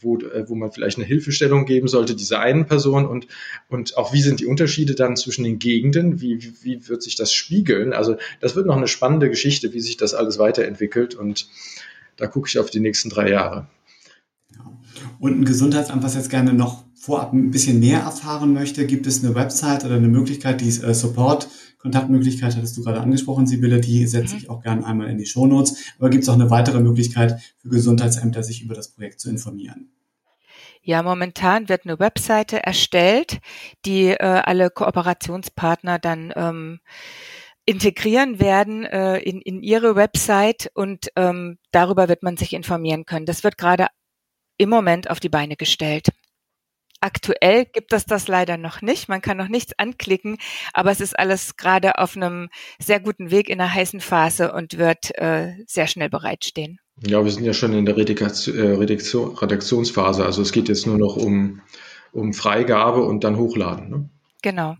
wo, 0.00 0.18
äh, 0.18 0.48
wo 0.48 0.54
man 0.54 0.70
vielleicht 0.70 0.98
eine 0.98 1.06
Hilfestellung 1.06 1.64
geben 1.64 1.88
sollte, 1.88 2.14
dieser 2.14 2.40
einen 2.40 2.66
Person 2.66 3.06
und, 3.06 3.26
und 3.68 3.96
auch 3.96 4.12
wie 4.12 4.22
sind 4.22 4.40
die 4.40 4.46
Unterschiede 4.46 4.94
dann 4.94 5.16
zwischen 5.16 5.44
den 5.44 5.58
Gegenden? 5.58 6.20
Wie, 6.20 6.42
wie, 6.42 6.52
wie 6.62 6.88
wird 6.88 7.02
sich 7.02 7.16
das 7.16 7.32
spiegeln? 7.32 7.92
Also 7.92 8.16
das 8.40 8.54
wird 8.56 8.66
noch 8.66 8.76
eine 8.76 8.88
spannende 8.88 9.30
Geschichte, 9.30 9.72
wie 9.72 9.80
sich 9.80 9.96
das 9.96 10.14
alles 10.14 10.38
weiterentwickelt 10.38 11.14
und 11.14 11.48
da 12.16 12.26
gucke 12.26 12.48
ich 12.48 12.58
auf 12.58 12.70
die 12.70 12.80
nächsten 12.80 13.08
drei 13.10 13.30
Jahre. 13.30 13.66
Und 15.18 15.40
ein 15.40 15.44
Gesundheitsamt, 15.44 16.02
was 16.02 16.14
jetzt 16.14 16.30
gerne 16.30 16.52
noch 16.52 16.84
vorab 17.04 17.32
ein 17.34 17.50
bisschen 17.50 17.80
mehr 17.80 18.00
erfahren 18.00 18.54
möchte, 18.54 18.86
gibt 18.86 19.06
es 19.06 19.22
eine 19.22 19.34
Website 19.34 19.84
oder 19.84 19.96
eine 19.96 20.08
Möglichkeit, 20.08 20.62
die 20.62 20.68
äh, 20.68 20.94
Support 20.94 21.48
Kontaktmöglichkeit 21.84 22.56
hattest 22.56 22.78
du 22.78 22.82
gerade 22.82 23.00
angesprochen, 23.00 23.46
Sibylle, 23.46 23.78
die 23.78 24.06
setze 24.06 24.34
mhm. 24.34 24.40
ich 24.40 24.50
auch 24.50 24.62
gerne 24.62 24.86
einmal 24.86 25.10
in 25.10 25.18
die 25.18 25.26
Shownotes. 25.26 25.84
Aber 25.98 26.08
gibt 26.08 26.22
es 26.22 26.30
auch 26.30 26.34
eine 26.34 26.48
weitere 26.48 26.80
Möglichkeit 26.80 27.42
für 27.58 27.68
Gesundheitsämter, 27.68 28.42
sich 28.42 28.62
über 28.62 28.74
das 28.74 28.88
Projekt 28.88 29.20
zu 29.20 29.28
informieren? 29.28 29.90
Ja, 30.80 31.02
momentan 31.02 31.68
wird 31.68 31.84
eine 31.84 31.98
Webseite 31.98 32.62
erstellt, 32.62 33.38
die 33.84 34.06
äh, 34.08 34.16
alle 34.16 34.70
Kooperationspartner 34.70 35.98
dann 35.98 36.32
ähm, 36.34 36.80
integrieren 37.66 38.40
werden 38.40 38.84
äh, 38.84 39.18
in, 39.18 39.42
in 39.42 39.62
ihre 39.62 39.94
Website 39.94 40.70
und 40.72 41.08
ähm, 41.16 41.58
darüber 41.70 42.08
wird 42.08 42.22
man 42.22 42.38
sich 42.38 42.54
informieren 42.54 43.04
können. 43.04 43.26
Das 43.26 43.44
wird 43.44 43.58
gerade 43.58 43.88
im 44.56 44.70
Moment 44.70 45.10
auf 45.10 45.20
die 45.20 45.28
Beine 45.28 45.56
gestellt. 45.56 46.08
Aktuell 47.04 47.66
gibt 47.66 47.92
es 47.92 48.06
das 48.06 48.28
leider 48.28 48.56
noch 48.56 48.80
nicht. 48.80 49.10
Man 49.10 49.20
kann 49.20 49.36
noch 49.36 49.48
nichts 49.48 49.74
anklicken, 49.76 50.38
aber 50.72 50.90
es 50.90 51.02
ist 51.02 51.18
alles 51.18 51.58
gerade 51.58 51.98
auf 51.98 52.16
einem 52.16 52.48
sehr 52.78 52.98
guten 52.98 53.30
Weg 53.30 53.50
in 53.50 53.58
der 53.58 53.74
heißen 53.74 54.00
Phase 54.00 54.54
und 54.54 54.78
wird 54.78 55.10
äh, 55.18 55.52
sehr 55.66 55.86
schnell 55.86 56.08
bereitstehen. 56.08 56.80
Ja, 57.06 57.22
wir 57.22 57.30
sind 57.30 57.44
ja 57.44 57.52
schon 57.52 57.74
in 57.74 57.84
der 57.84 57.98
Redaktion, 57.98 58.56
äh, 58.56 58.70
Redaktion, 58.70 59.36
Redaktionsphase. 59.36 60.24
Also 60.24 60.40
es 60.40 60.50
geht 60.50 60.70
jetzt 60.70 60.86
nur 60.86 60.96
noch 60.96 61.18
um, 61.18 61.60
um 62.12 62.32
Freigabe 62.32 63.04
und 63.04 63.22
dann 63.22 63.36
hochladen. 63.36 63.90
Ne? 63.90 64.08
Genau. 64.40 64.78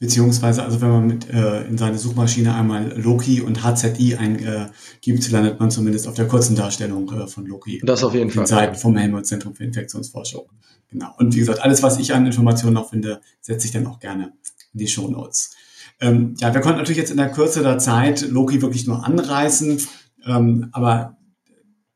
Beziehungsweise, 0.00 0.62
also 0.62 0.80
wenn 0.80 0.88
man 0.88 1.06
mit 1.06 1.28
äh, 1.28 1.64
in 1.64 1.76
seine 1.76 1.98
Suchmaschine 1.98 2.54
einmal 2.54 2.98
Loki 2.98 3.42
und 3.42 3.62
HZI 3.62 4.16
eingibt, 4.16 5.28
äh, 5.28 5.30
landet 5.30 5.60
man 5.60 5.70
zumindest 5.70 6.08
auf 6.08 6.14
der 6.14 6.26
kurzen 6.26 6.56
Darstellung 6.56 7.12
äh, 7.12 7.26
von 7.26 7.44
Loki. 7.44 7.82
Das 7.84 8.02
auf 8.02 8.14
jeden 8.14 8.30
Fall. 8.30 8.46
Seiten 8.46 8.76
vom 8.76 8.96
Helmholtz 8.96 9.28
Zentrum 9.28 9.54
für 9.54 9.64
Infektionsforschung. 9.64 10.48
Genau. 10.88 11.14
Und 11.18 11.34
wie 11.34 11.40
gesagt, 11.40 11.60
alles, 11.60 11.82
was 11.82 11.98
ich 11.98 12.14
an 12.14 12.24
Informationen 12.24 12.72
noch 12.72 12.88
finde, 12.88 13.20
setze 13.42 13.66
ich 13.66 13.72
dann 13.74 13.86
auch 13.86 14.00
gerne 14.00 14.32
in 14.72 14.78
die 14.78 14.88
Show 14.88 15.06
Notes. 15.06 15.54
Ähm, 16.00 16.34
ja, 16.38 16.54
wir 16.54 16.62
konnten 16.62 16.78
natürlich 16.78 16.98
jetzt 16.98 17.10
in 17.10 17.18
der 17.18 17.30
Kürze 17.30 17.62
der 17.62 17.78
Zeit 17.78 18.22
Loki 18.22 18.62
wirklich 18.62 18.86
nur 18.86 19.04
anreißen, 19.04 19.82
ähm, 20.26 20.68
aber 20.72 21.18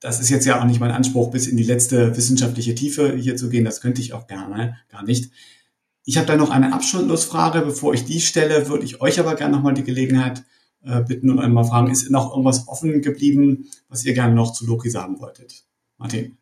das 0.01 0.21
ist 0.21 0.29
jetzt 0.29 0.45
ja 0.45 0.61
auch 0.61 0.67
nicht 0.67 0.81
mein 0.81 0.91
Anspruch, 0.91 1.31
bis 1.31 1.47
in 1.47 1.57
die 1.57 1.65
letzte 1.65 2.15
wissenschaftliche 2.15 2.75
Tiefe 2.75 3.17
hier 3.17 3.37
zu 3.37 3.49
gehen. 3.49 3.65
Das 3.65 3.81
könnte 3.81 4.03
ich 4.03 4.13
auch 4.13 4.27
gerne, 4.27 4.77
gar 4.91 5.03
nicht. 5.03 5.31
Ich 6.05 6.17
habe 6.17 6.27
da 6.27 6.37
noch 6.37 6.51
eine 6.51 6.73
Abschlussfrage. 6.73 7.63
Bevor 7.63 7.95
ich 7.95 8.05
die 8.05 8.21
stelle, 8.21 8.69
würde 8.69 8.85
ich 8.85 9.01
euch 9.01 9.19
aber 9.19 9.35
gerne 9.35 9.57
nochmal 9.57 9.75
die 9.75 9.85
Gelegenheit 9.85 10.45
äh, 10.85 11.01
bitten 11.01 11.31
und 11.31 11.39
einmal 11.39 11.65
fragen, 11.65 11.91
ist 11.91 12.11
noch 12.11 12.31
irgendwas 12.31 12.69
offen 12.69 13.01
geblieben, 13.03 13.71
was 13.89 14.05
ihr 14.05 14.15
gerne 14.15 14.35
noch 14.35 14.53
zu 14.53 14.67
Loki 14.67 14.91
sagen 14.91 15.21
wolltet? 15.21 15.65
Martin. 15.97 16.37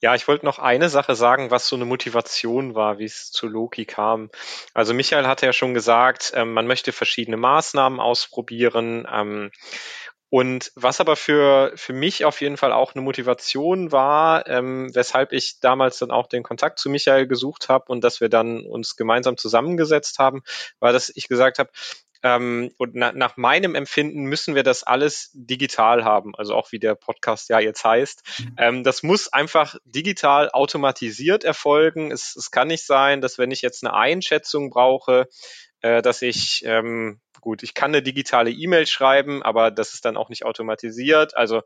Ja, 0.00 0.14
ich 0.14 0.28
wollte 0.28 0.44
noch 0.44 0.58
eine 0.58 0.90
Sache 0.90 1.14
sagen, 1.14 1.50
was 1.50 1.66
so 1.66 1.76
eine 1.76 1.86
Motivation 1.86 2.74
war, 2.74 2.98
wie 2.98 3.04
es 3.04 3.32
zu 3.32 3.46
Loki 3.46 3.86
kam. 3.86 4.28
Also 4.74 4.92
Michael 4.92 5.26
hatte 5.26 5.46
ja 5.46 5.54
schon 5.54 5.72
gesagt, 5.72 6.32
ähm, 6.34 6.52
man 6.52 6.66
möchte 6.66 6.92
verschiedene 6.92 7.38
Maßnahmen 7.38 8.00
ausprobieren. 8.00 9.06
Ähm, 9.10 9.50
und 10.34 10.72
was 10.74 10.98
aber 10.98 11.14
für, 11.14 11.70
für 11.76 11.92
mich 11.92 12.24
auf 12.24 12.40
jeden 12.40 12.56
Fall 12.56 12.72
auch 12.72 12.96
eine 12.96 13.04
Motivation 13.04 13.92
war, 13.92 14.48
ähm, 14.48 14.92
weshalb 14.92 15.32
ich 15.32 15.60
damals 15.60 16.00
dann 16.00 16.10
auch 16.10 16.26
den 16.26 16.42
Kontakt 16.42 16.80
zu 16.80 16.90
Michael 16.90 17.28
gesucht 17.28 17.68
habe 17.68 17.84
und 17.86 18.02
dass 18.02 18.20
wir 18.20 18.28
dann 18.28 18.66
uns 18.66 18.96
gemeinsam 18.96 19.36
zusammengesetzt 19.36 20.18
haben, 20.18 20.42
war, 20.80 20.92
dass 20.92 21.12
ich 21.14 21.28
gesagt 21.28 21.60
habe, 21.60 21.70
ähm, 22.24 22.72
und 22.78 22.96
na, 22.96 23.12
nach 23.12 23.36
meinem 23.36 23.76
Empfinden 23.76 24.24
müssen 24.24 24.56
wir 24.56 24.64
das 24.64 24.82
alles 24.82 25.30
digital 25.34 26.04
haben, 26.04 26.34
also 26.34 26.56
auch 26.56 26.72
wie 26.72 26.80
der 26.80 26.96
Podcast 26.96 27.48
ja 27.48 27.60
jetzt 27.60 27.84
heißt. 27.84 28.22
Mhm. 28.40 28.56
Ähm, 28.58 28.82
das 28.82 29.04
muss 29.04 29.32
einfach 29.32 29.76
digital 29.84 30.50
automatisiert 30.50 31.44
erfolgen. 31.44 32.10
Es, 32.10 32.34
es 32.34 32.50
kann 32.50 32.66
nicht 32.66 32.84
sein, 32.84 33.20
dass 33.20 33.38
wenn 33.38 33.52
ich 33.52 33.62
jetzt 33.62 33.84
eine 33.84 33.94
Einschätzung 33.94 34.70
brauche, 34.70 35.28
äh, 35.84 36.00
dass 36.00 36.22
ich 36.22 36.62
ähm, 36.64 37.20
gut, 37.42 37.62
ich 37.62 37.74
kann 37.74 37.90
eine 37.90 38.02
digitale 38.02 38.50
E-Mail 38.50 38.86
schreiben, 38.86 39.42
aber 39.42 39.70
das 39.70 39.92
ist 39.92 40.06
dann 40.06 40.16
auch 40.16 40.30
nicht 40.30 40.46
automatisiert. 40.46 41.36
Also, 41.36 41.60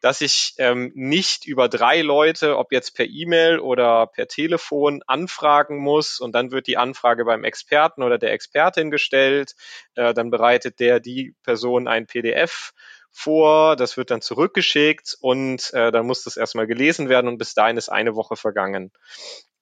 dass 0.00 0.22
ich 0.22 0.54
ähm, 0.58 0.90
nicht 0.96 1.46
über 1.46 1.68
drei 1.68 2.02
Leute, 2.02 2.58
ob 2.58 2.72
jetzt 2.72 2.96
per 2.96 3.06
E-Mail 3.06 3.60
oder 3.60 4.08
per 4.08 4.26
Telefon, 4.26 5.04
anfragen 5.06 5.78
muss 5.78 6.18
und 6.18 6.34
dann 6.34 6.50
wird 6.50 6.66
die 6.66 6.78
Anfrage 6.78 7.24
beim 7.24 7.44
Experten 7.44 8.02
oder 8.02 8.18
der 8.18 8.32
Expertin 8.32 8.90
gestellt. 8.90 9.54
Äh, 9.94 10.14
dann 10.14 10.30
bereitet 10.30 10.80
der 10.80 10.98
die 10.98 11.36
Person 11.44 11.86
ein 11.86 12.08
PDF 12.08 12.72
vor, 13.12 13.76
das 13.76 13.96
wird 13.96 14.10
dann 14.10 14.20
zurückgeschickt 14.20 15.16
und 15.20 15.72
äh, 15.74 15.92
dann 15.92 16.06
muss 16.06 16.24
das 16.24 16.36
erstmal 16.36 16.66
gelesen 16.66 17.08
werden 17.08 17.28
und 17.28 17.38
bis 17.38 17.54
dahin 17.54 17.76
ist 17.76 17.88
eine 17.88 18.16
Woche 18.16 18.34
vergangen. 18.34 18.90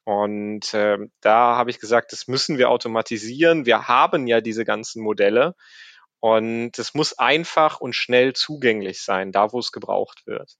Und 0.09 0.73
äh, 0.73 0.97
da 1.21 1.57
habe 1.57 1.69
ich 1.69 1.81
gesagt, 1.81 2.13
das 2.13 2.29
müssen 2.29 2.57
wir 2.57 2.71
automatisieren. 2.71 3.67
Wir 3.67 3.89
haben 3.89 4.27
ja 4.27 4.41
diese 4.41 4.65
ganzen 4.65 5.03
Modelle 5.03 5.55
und 6.19 6.79
es 6.79 6.95
muss 6.95 7.19
einfach 7.19 7.79
und 7.83 7.95
schnell 7.95 8.33
zugänglich 8.33 9.03
sein, 9.03 9.33
da 9.33 9.53
wo 9.53 9.59
es 9.59 9.71
gebraucht 9.71 10.23
wird. 10.25 10.57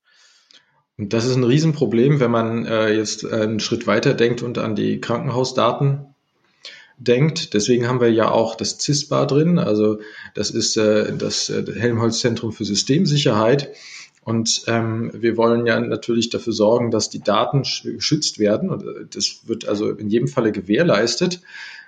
Und 0.99 1.13
das 1.13 1.25
ist 1.25 1.35
ein 1.35 1.43
Riesenproblem, 1.43 2.19
wenn 2.19 2.29
man 2.29 2.67
äh, 2.67 2.93
jetzt 2.93 3.25
einen 3.25 3.59
Schritt 3.59 3.87
weiter 3.87 4.13
denkt 4.13 4.43
und 4.43 4.59
an 4.59 4.75
die 4.75 5.01
Krankenhausdaten 5.01 6.13
denkt. 6.99 7.55
Deswegen 7.55 7.87
haben 7.87 8.01
wir 8.01 8.11
ja 8.11 8.29
auch 8.29 8.53
das 8.53 8.77
CISPA 8.79 9.25
drin. 9.25 9.57
Also 9.57 9.99
das 10.35 10.51
ist 10.51 10.77
äh, 10.77 11.11
das 11.17 11.49
äh, 11.49 11.65
Helmholtz 11.75 12.19
Zentrum 12.19 12.51
für 12.51 12.65
Systemsicherheit. 12.65 13.73
Und 14.23 14.63
ähm, 14.67 15.11
wir 15.13 15.37
wollen 15.37 15.65
ja 15.65 15.79
natürlich 15.79 16.29
dafür 16.29 16.53
sorgen, 16.53 16.91
dass 16.91 17.09
die 17.09 17.21
Daten 17.21 17.63
geschützt 17.83 18.39
werden. 18.39 18.69
Und 18.69 18.83
äh, 18.83 19.05
das 19.13 19.47
wird 19.47 19.67
also 19.67 19.89
in 19.89 20.09
jedem 20.09 20.27
Falle 20.27 20.51
gewährleistet. 20.51 21.41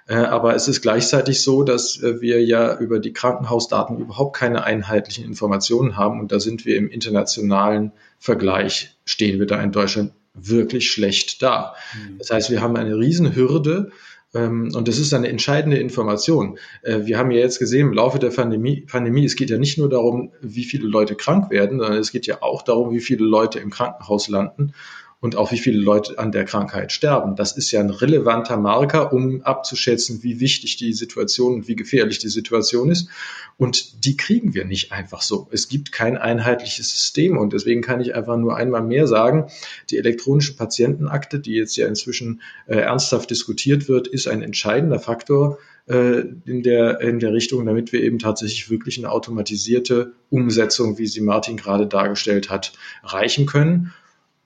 Äh, 0.08 0.15
aber 0.15 0.56
es 0.56 0.67
ist 0.67 0.82
gleichzeitig 0.82 1.41
so, 1.41 1.63
dass 1.63 2.02
äh, 2.02 2.22
wir 2.22 2.44
ja 2.44 2.78
über 2.78 3.00
die 3.00 3.13
Krankenhausdaten 3.13 3.98
überhaupt 4.00 4.36
keine 4.36 4.63
einheitlichen 4.63 5.26
Informationen 5.26 5.98
haben. 5.98 6.20
Und 6.20 6.32
da 6.32 6.39
sind 6.39 6.65
wir 6.65 6.78
im 6.78 6.89
internationalen 6.89 7.91
Vergleich, 8.20 8.96
stehen 9.06 9.39
wir 9.39 9.48
da 9.48 9.62
in 9.62 9.72
Deutschland 9.72 10.12
wirklich 10.34 10.91
schlecht 10.91 11.41
da. 11.41 11.76
Mhm. 11.94 12.17
Das 12.17 12.32
heißt, 12.32 12.50
wir 12.50 12.62
haben 12.62 12.76
eine 12.76 12.96
Riesenhürde, 12.96 13.91
und 14.39 14.88
das 14.88 14.98
ist 14.98 15.13
eine 15.13 15.28
entscheidende 15.28 15.78
Information. 15.78 16.58
Äh, 16.84 17.02
wir 17.06 17.17
haben 17.17 17.32
ja 17.32 17.39
jetzt 17.39 17.60
gesehen 17.60 17.88
im 17.88 17.94
Laufe 17.94 18.17
der 18.17 18.30
Pandemie, 18.30 18.82
Pandemie, 18.82 19.26
es 19.26 19.36
geht 19.36 19.50
ja 19.50 19.58
nicht 19.58 19.78
nur 19.78 19.89
darum, 19.89 20.32
wie 20.41 20.63
viele 20.63 20.88
Leute 20.88 21.15
krank 21.15 21.50
werden, 21.50 21.80
sondern 21.80 22.00
es 22.00 22.12
geht 22.12 22.28
ja 22.28 22.41
auch 22.41 22.62
darum, 22.62 22.91
wie 22.91 23.02
viele 23.02 23.26
Leute 23.26 23.60
im 23.60 23.72
Krankenhaus 23.72 24.30
landen 24.30 24.74
und 25.22 25.36
auch 25.36 25.52
wie 25.52 25.60
viele 25.60 25.80
Leute 25.80 26.18
an 26.18 26.32
der 26.32 26.46
Krankheit 26.46 26.92
sterben. 26.92 27.36
Das 27.36 27.56
ist 27.56 27.72
ja 27.72 27.80
ein 27.80 27.92
relevanter 27.92 28.58
Marker, 28.58 29.14
um 29.14 29.44
abzuschätzen, 29.44 30.24
wie 30.24 30.40
wichtig 30.40 30.78
die 30.78 30.94
Situation 30.94 31.54
und 31.54 31.68
wie 31.68 31.76
gefährlich 31.76 32.18
die 32.18 32.28
Situation 32.28 32.90
ist. 32.90 33.08
Und 33.56 34.04
die 34.04 34.18
kriegen 34.18 34.56
wir 34.56 34.66
nicht 34.66 34.92
einfach 34.92 35.22
so. 35.22 35.48
Es 35.52 35.70
gibt 35.70 35.92
kein 35.92 36.18
einheitliches 36.18 36.90
System 36.90 37.38
und 37.38 37.54
deswegen 37.54 37.82
kann 37.82 38.02
ich 38.02 38.16
einfach 38.16 38.36
nur 38.36 38.58
einmal 38.58 38.82
mehr 38.82 39.06
sagen, 39.06 39.46
die 39.92 40.00
elektronische 40.00 40.56
Patientenakte, 40.56 41.40
die 41.40 41.54
jetzt 41.54 41.76
ja 41.78 41.88
inzwischen 41.88 42.42
äh, 42.66 42.78
ernsthaft 42.78 43.30
diskutiert 43.30 43.88
wird, 43.88 44.08
ist 44.08 44.28
ein 44.28 44.42
entscheidender 44.42 45.00
Faktor 45.00 45.60
äh, 45.86 46.24
in 46.46 46.64
der, 46.64 47.00
in 47.02 47.20
der 47.20 47.32
Richtung, 47.32 47.64
damit 47.68 47.94
wir 47.94 48.02
eben 48.02 48.18
tatsächlich 48.18 48.72
wirklich 48.72 48.98
eine 48.98 49.12
automatisierte 49.12 50.14
Umsetzung, 50.32 50.98
wie 50.98 51.06
sie 51.06 51.22
Martin 51.22 51.58
gerade 51.58 51.86
dargestellt 51.86 52.50
hat, 52.50 52.74
erreichen 53.04 53.46
können 53.46 53.94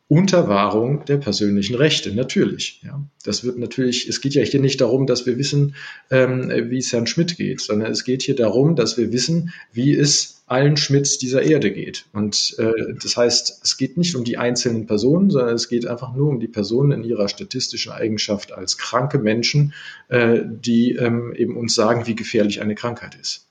unter 0.07 0.47
Wahrung 0.47 1.03
der 1.05 1.17
persönlichen 1.17 1.75
Rechte, 1.75 2.13
natürlich. 2.13 2.81
Ja. 2.83 3.03
Das 3.23 3.43
wird 3.43 3.57
natürlich, 3.57 4.07
es 4.07 4.21
geht 4.21 4.35
ja 4.35 4.43
hier 4.43 4.59
nicht 4.59 4.79
darum, 4.79 5.07
dass 5.07 5.25
wir 5.25 5.37
wissen, 5.37 5.75
ähm, 6.11 6.51
wie 6.69 6.77
es 6.77 6.93
Herrn 6.93 7.07
Schmidt 7.07 7.37
geht, 7.37 7.61
sondern 7.61 7.91
es 7.91 8.03
geht 8.03 8.21
hier 8.21 8.35
darum, 8.35 8.75
dass 8.75 8.97
wir 8.97 9.11
wissen, 9.11 9.51
wie 9.73 9.95
es 9.95 10.43
allen 10.45 10.77
Schmidts 10.77 11.17
dieser 11.17 11.41
Erde 11.41 11.71
geht. 11.71 12.05
Und 12.13 12.55
äh, 12.59 12.93
das 13.01 13.17
heißt, 13.17 13.61
es 13.63 13.77
geht 13.77 13.97
nicht 13.97 14.15
um 14.15 14.23
die 14.23 14.37
einzelnen 14.37 14.85
Personen, 14.85 15.31
sondern 15.31 15.55
es 15.55 15.69
geht 15.69 15.87
einfach 15.87 16.13
nur 16.13 16.29
um 16.29 16.39
die 16.39 16.47
Personen 16.47 16.91
in 16.91 17.03
ihrer 17.03 17.27
statistischen 17.27 17.91
Eigenschaft 17.91 18.51
als 18.51 18.77
kranke 18.77 19.17
Menschen, 19.17 19.73
äh, 20.09 20.41
die 20.45 20.91
ähm, 20.91 21.33
eben 21.33 21.57
uns 21.57 21.73
sagen, 21.73 22.05
wie 22.05 22.13
gefährlich 22.13 22.61
eine 22.61 22.75
Krankheit 22.75 23.15
ist. 23.19 23.47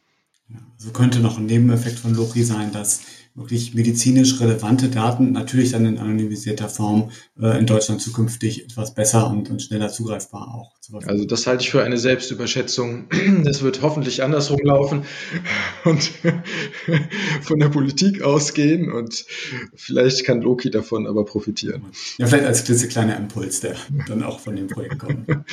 Ja, 0.48 0.58
also 0.78 0.92
könnte 0.92 1.18
noch 1.18 1.38
ein 1.38 1.46
Nebeneffekt 1.46 1.98
von 1.98 2.14
Loki 2.14 2.44
sein, 2.44 2.70
dass 2.70 3.00
wirklich 3.34 3.74
medizinisch 3.74 4.40
relevante 4.40 4.88
Daten 4.88 5.32
natürlich 5.32 5.72
dann 5.72 5.84
in 5.86 5.98
anonymisierter 5.98 6.68
Form 6.68 7.10
äh, 7.40 7.58
in 7.58 7.66
Deutschland 7.66 8.00
zukünftig 8.00 8.64
etwas 8.64 8.94
besser 8.94 9.28
und, 9.28 9.50
und 9.50 9.60
schneller 9.60 9.88
zugreifbar 9.88 10.54
auch. 10.54 10.72
Also 11.06 11.24
das 11.24 11.46
halte 11.46 11.64
ich 11.64 11.70
für 11.70 11.82
eine 11.82 11.98
Selbstüberschätzung. 11.98 13.08
Das 13.44 13.62
wird 13.62 13.82
hoffentlich 13.82 14.22
andersrum 14.22 14.60
laufen 14.62 15.04
und 15.84 16.02
von 17.42 17.58
der 17.58 17.68
Politik 17.68 18.22
ausgehen 18.22 18.92
und 18.92 19.26
vielleicht 19.74 20.24
kann 20.24 20.40
Loki 20.40 20.70
davon 20.70 21.06
aber 21.06 21.24
profitieren. 21.24 21.82
Ja, 22.18 22.26
vielleicht 22.26 22.46
als 22.46 22.64
klitzekleiner 22.64 23.16
Impuls, 23.16 23.60
der 23.60 23.74
dann 24.08 24.22
auch 24.22 24.40
von 24.40 24.54
dem 24.56 24.68
Projekt 24.68 24.98
kommt. 25.00 25.26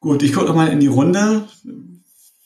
Gut, 0.00 0.22
ich 0.22 0.32
gucke 0.32 0.52
mal 0.52 0.68
in 0.68 0.80
die 0.80 0.86
Runde. 0.86 1.46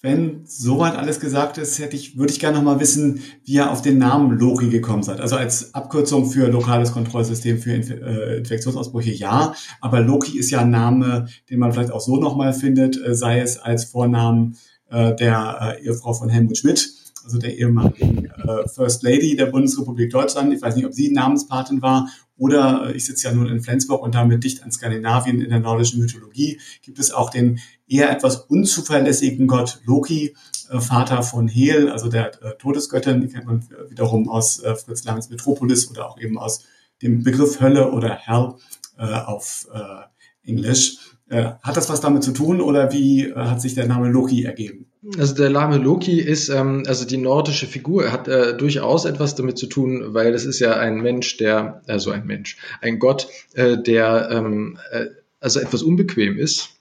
Wenn 0.01 0.43
soweit 0.47 0.95
alles 0.95 1.19
gesagt 1.19 1.59
ist, 1.59 1.81
hätte 1.81 1.97
ich, 1.97 2.17
würde 2.17 2.33
ich 2.33 2.39
gerne 2.39 2.59
noch 2.59 2.65
mal 2.65 2.79
wissen, 2.79 3.21
wie 3.45 3.55
ihr 3.55 3.71
auf 3.73 3.83
den 3.83 3.99
Namen 3.99 4.39
Loki 4.39 4.69
gekommen 4.69 5.03
seid. 5.03 5.21
Also 5.21 5.35
als 5.35 5.75
Abkürzung 5.75 6.31
für 6.31 6.47
lokales 6.47 6.93
Kontrollsystem 6.93 7.59
für 7.59 7.73
Inf 7.73 7.91
äh, 7.91 8.39
Infektionsausbrüche 8.39 9.11
ja, 9.11 9.55
aber 9.81 10.01
Loki 10.01 10.39
ist 10.39 10.51
ja 10.51 10.61
ein 10.61 10.71
Name, 10.71 11.27
den 11.51 11.59
man 11.59 11.73
vielleicht 11.73 11.91
auch 11.91 12.01
so 12.01 12.17
noch 12.17 12.37
mal 12.37 12.53
findet, 12.53 12.97
äh, 13.05 13.17
sei 13.17 13.41
es 13.41 13.59
als 13.59 13.87
Vornamen 13.87 14.57
äh, 14.89 15.17
der 15.17 15.77
äh, 15.81 15.85
Ehefrau 15.85 16.13
von 16.13 16.29
Helmut 16.29 16.59
Schmidt, 16.59 16.93
also 17.25 17.39
der 17.39 17.59
ehemaligen 17.59 18.27
äh, 18.27 18.69
First 18.69 19.03
Lady 19.03 19.35
der 19.35 19.47
Bundesrepublik 19.47 20.11
Deutschland. 20.11 20.55
Ich 20.55 20.63
weiß 20.63 20.77
nicht, 20.77 20.87
ob 20.87 20.93
sie 20.93 21.11
Namenspatin 21.11 21.83
war 21.83 22.09
oder 22.37 22.87
äh, 22.87 22.93
ich 22.93 23.05
sitze 23.05 23.29
ja 23.29 23.35
nun 23.35 23.49
in 23.49 23.61
Flensburg 23.61 24.03
und 24.03 24.15
damit 24.15 24.45
dicht 24.45 24.63
an 24.63 24.71
Skandinavien 24.71 25.41
in 25.41 25.51
der 25.51 25.61
nordischen 25.61 26.01
Mythologie 26.01 26.61
gibt 26.83 27.01
es 27.01 27.11
auch 27.11 27.31
den 27.31 27.59
eher 27.88 28.11
etwas 28.11 28.37
unzuverlässigen 28.37 29.46
Gott 29.46 29.81
Loki, 29.85 30.37
äh, 30.70 30.81
Vater 30.81 31.22
von 31.22 31.48
Hel, 31.48 31.90
also 31.90 32.09
der 32.09 32.42
äh, 32.42 32.57
Todesgöttin, 32.59 33.20
die 33.20 33.29
kennt 33.29 33.46
man 33.46 33.64
wiederum 33.88 34.29
aus 34.29 34.62
äh, 34.62 34.74
Fritz 34.74 35.05
Langs 35.05 35.31
Metropolis 35.31 35.90
oder 35.90 36.09
auch 36.09 36.20
eben 36.20 36.38
aus 36.38 36.64
dem 37.03 37.22
Begriff 37.22 37.61
Hölle 37.61 37.90
oder 37.92 38.14
Hell 38.14 38.55
äh, 38.98 39.03
auf 39.03 39.66
äh, 39.72 40.48
Englisch. 40.48 40.98
Äh, 41.29 41.53
hat 41.62 41.77
das 41.77 41.88
was 41.90 42.01
damit 42.01 42.22
zu 42.22 42.33
tun 42.33 42.61
oder 42.61 42.92
wie 42.92 43.33
hat 43.35 43.61
sich 43.61 43.74
der 43.74 43.87
Name 43.87 44.09
Loki 44.09 44.44
ergeben? 44.44 44.87
Also 45.16 45.35
der 45.35 45.51
Name 45.51 45.77
Loki 45.77 46.20
ist, 46.20 46.48
ähm, 46.48 46.85
also 46.87 47.05
die 47.05 47.18
nordische 47.18 47.66
Figur 47.66 48.11
hat 48.11 48.27
äh, 48.29 48.57
durchaus 48.57 49.05
etwas 49.05 49.35
damit 49.35 49.57
zu 49.57 49.66
tun, 49.66 50.14
weil 50.14 50.35
es 50.35 50.44
ist 50.44 50.59
ja 50.59 50.74
ein 50.77 51.01
Mensch, 51.01 51.37
der, 51.37 51.83
also 51.87 52.11
ein 52.11 52.27
Mensch, 52.27 52.57
ein 52.81 52.98
Gott, 52.98 53.29
äh, 53.55 53.81
der 53.81 54.29
ähm, 54.33 54.79
äh, 54.90 55.07
also 55.40 55.61
etwas 55.61 55.83
unbequem 55.83 56.37
ist 56.37 56.78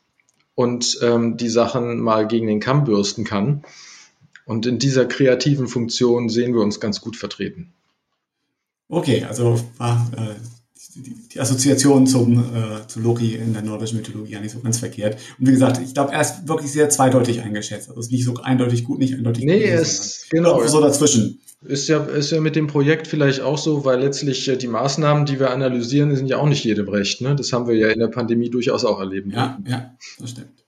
und 0.57 0.97
ähm, 1.03 1.37
die 1.37 1.49
Sachen 1.49 1.99
mal 1.99 2.27
gegen 2.27 2.47
den 2.47 2.59
Kamm 2.59 2.83
bürsten 2.83 3.23
kann. 3.23 3.61
Und 4.43 4.65
in 4.65 4.79
dieser 4.79 5.05
kreativen 5.05 5.67
Funktion 5.67 6.29
sehen 6.29 6.55
wir 6.55 6.61
uns 6.61 6.79
ganz 6.79 6.99
gut 6.99 7.15
vertreten. 7.15 7.73
Okay, 8.89 9.23
also 9.23 9.61
war 9.77 10.09
äh, 10.17 10.33
die, 11.01 11.15
die 11.33 11.39
Assoziation 11.39 12.07
zum, 12.07 12.39
äh, 12.39 12.87
zu 12.87 12.99
Loki 12.99 13.35
in 13.35 13.53
der 13.53 13.61
nordischen 13.61 13.97
Mythologie 13.97 14.33
ja 14.33 14.39
nicht 14.39 14.51
so 14.51 14.59
ganz 14.59 14.79
verkehrt. 14.79 15.17
Und 15.39 15.47
wie 15.47 15.51
gesagt, 15.51 15.79
ich 15.83 15.93
glaube, 15.93 16.13
er 16.13 16.21
ist 16.21 16.47
wirklich 16.47 16.71
sehr 16.71 16.89
zweideutig 16.89 17.41
eingeschätzt. 17.41 17.89
Also 17.89 18.01
ist 18.01 18.11
nicht 18.11 18.25
so 18.25 18.35
eindeutig 18.35 18.83
gut, 18.83 18.99
nicht 18.99 19.13
eindeutig 19.13 19.45
nee, 19.45 19.59
gut. 19.59 19.69
Nee, 19.69 19.81
ist 19.81 20.29
genau. 20.29 20.65
So 20.67 20.81
dazwischen. 20.81 21.39
Ist 21.65 21.87
ja, 21.89 22.03
ist 22.03 22.31
ja 22.31 22.39
mit 22.39 22.55
dem 22.55 22.67
Projekt 22.67 23.07
vielleicht 23.07 23.41
auch 23.41 23.57
so, 23.57 23.83
weil 23.83 23.99
letztlich 23.99 24.47
äh, 24.47 24.57
die 24.57 24.67
Maßnahmen, 24.67 25.25
die 25.25 25.39
wir 25.39 25.51
analysieren, 25.51 26.15
sind 26.15 26.27
ja 26.27 26.37
auch 26.37 26.47
nicht 26.47 26.63
jedem 26.63 26.87
recht. 26.87 27.21
Ne? 27.21 27.35
Das 27.35 27.51
haben 27.51 27.67
wir 27.67 27.75
ja 27.75 27.89
in 27.89 27.99
der 27.99 28.07
Pandemie 28.07 28.49
durchaus 28.49 28.85
auch 28.85 28.99
erleben. 28.99 29.31
Ja, 29.31 29.57
ja, 29.67 29.95
das 30.19 30.31
stimmt. 30.31 30.65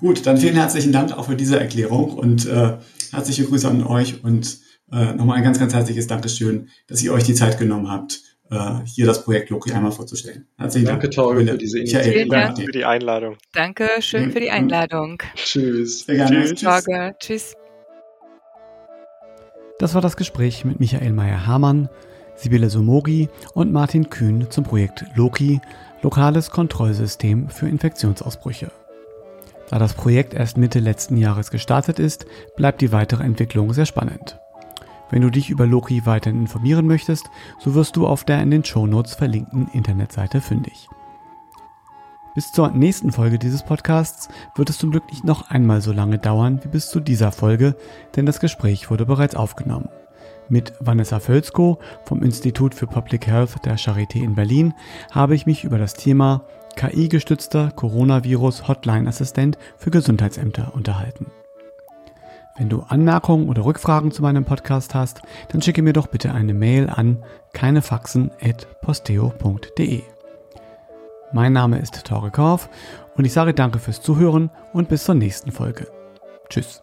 Gut, 0.00 0.26
dann 0.26 0.36
vielen 0.36 0.56
herzlichen 0.56 0.90
Dank 0.90 1.16
auch 1.16 1.26
für 1.26 1.36
diese 1.36 1.60
Erklärung 1.60 2.14
und 2.14 2.46
äh, 2.46 2.78
herzliche 3.12 3.44
Grüße 3.44 3.68
an 3.68 3.84
euch 3.84 4.24
und 4.24 4.58
äh, 4.90 5.14
nochmal 5.14 5.38
ein 5.38 5.44
ganz, 5.44 5.60
ganz 5.60 5.72
herzliches 5.72 6.08
Dankeschön, 6.08 6.68
dass 6.88 7.02
ihr 7.04 7.12
euch 7.12 7.22
die 7.22 7.34
Zeit 7.34 7.58
genommen 7.58 7.88
habt, 7.88 8.20
hier 8.84 9.06
das 9.06 9.24
Projekt 9.24 9.50
Loki 9.50 9.72
einmal 9.72 9.92
vorzustellen. 9.92 10.46
Herzlichen 10.58 10.86
Dank. 10.86 11.00
Danke, 11.00 11.14
Torge, 11.14 11.46
für 11.46 11.58
diese 11.58 11.78
Initiative. 11.78 12.28
Dank 12.28 12.58
für 12.58 12.72
die 12.72 12.84
Einladung. 12.84 13.36
Danke 13.52 13.88
schön 14.00 14.30
für 14.30 14.40
die 14.40 14.50
Einladung. 14.50 15.22
Tschüss. 15.34 16.04
Sehr 16.04 16.16
gerne. 16.16 16.44
Tschüss. 16.44 16.60
Torge. 16.60 17.14
Tschüss. 17.18 17.54
Das 19.78 19.94
war 19.94 20.00
das 20.00 20.16
Gespräch 20.16 20.64
mit 20.64 20.78
Michael 20.80 21.12
Meyer-Hamann, 21.12 21.88
Sibylle 22.36 22.70
Somogi 22.70 23.28
und 23.54 23.72
Martin 23.72 24.10
Kühn 24.10 24.46
zum 24.50 24.64
Projekt 24.64 25.04
Loki, 25.16 25.60
lokales 26.02 26.50
Kontrollsystem 26.50 27.48
für 27.48 27.68
Infektionsausbrüche. 27.68 28.70
Da 29.70 29.78
das 29.78 29.94
Projekt 29.94 30.34
erst 30.34 30.58
Mitte 30.58 30.80
letzten 30.80 31.16
Jahres 31.16 31.50
gestartet 31.50 31.98
ist, 31.98 32.26
bleibt 32.56 32.80
die 32.82 32.92
weitere 32.92 33.24
Entwicklung 33.24 33.72
sehr 33.72 33.86
spannend. 33.86 34.38
Wenn 35.12 35.20
du 35.20 35.30
dich 35.30 35.50
über 35.50 35.66
Loki 35.66 36.06
weiterhin 36.06 36.40
informieren 36.40 36.86
möchtest, 36.86 37.30
so 37.58 37.74
wirst 37.74 37.96
du 37.96 38.06
auf 38.06 38.24
der 38.24 38.42
in 38.42 38.50
den 38.50 38.64
Shownotes 38.64 39.14
verlinkten 39.14 39.68
Internetseite 39.68 40.40
fündig. 40.40 40.88
Bis 42.34 42.50
zur 42.50 42.70
nächsten 42.70 43.12
Folge 43.12 43.38
dieses 43.38 43.62
Podcasts 43.62 44.30
wird 44.56 44.70
es 44.70 44.78
zum 44.78 44.90
Glück 44.90 45.06
nicht 45.10 45.22
noch 45.22 45.50
einmal 45.50 45.82
so 45.82 45.92
lange 45.92 46.18
dauern 46.18 46.60
wie 46.64 46.68
bis 46.68 46.88
zu 46.88 46.98
dieser 46.98 47.30
Folge, 47.30 47.76
denn 48.16 48.24
das 48.24 48.40
Gespräch 48.40 48.90
wurde 48.90 49.04
bereits 49.04 49.36
aufgenommen. 49.36 49.90
Mit 50.48 50.72
Vanessa 50.80 51.20
Völzko 51.20 51.78
vom 52.06 52.22
Institut 52.22 52.74
für 52.74 52.86
Public 52.86 53.26
Health 53.26 53.66
der 53.66 53.76
Charité 53.76 54.22
in 54.22 54.34
Berlin 54.34 54.72
habe 55.10 55.34
ich 55.34 55.44
mich 55.44 55.62
über 55.64 55.76
das 55.76 55.92
Thema 55.92 56.46
KI-gestützter 56.76 57.70
Coronavirus-Hotline-Assistent 57.72 59.58
für 59.76 59.90
Gesundheitsämter 59.90 60.72
unterhalten. 60.74 61.26
Wenn 62.56 62.68
du 62.68 62.82
Anmerkungen 62.82 63.48
oder 63.48 63.64
Rückfragen 63.64 64.12
zu 64.12 64.22
meinem 64.22 64.44
Podcast 64.44 64.94
hast, 64.94 65.22
dann 65.48 65.62
schicke 65.62 65.82
mir 65.82 65.94
doch 65.94 66.06
bitte 66.06 66.32
eine 66.32 66.54
Mail 66.54 66.88
an 66.90 67.24
keinefaxen.posteo.de. 67.54 70.02
Mein 71.32 71.54
Name 71.54 71.78
ist 71.78 72.04
Tore 72.04 72.30
Korf 72.30 72.68
und 73.16 73.24
ich 73.24 73.32
sage 73.32 73.54
danke 73.54 73.78
fürs 73.78 74.02
Zuhören 74.02 74.50
und 74.72 74.88
bis 74.88 75.04
zur 75.04 75.14
nächsten 75.14 75.50
Folge. 75.50 75.86
Tschüss. 76.48 76.82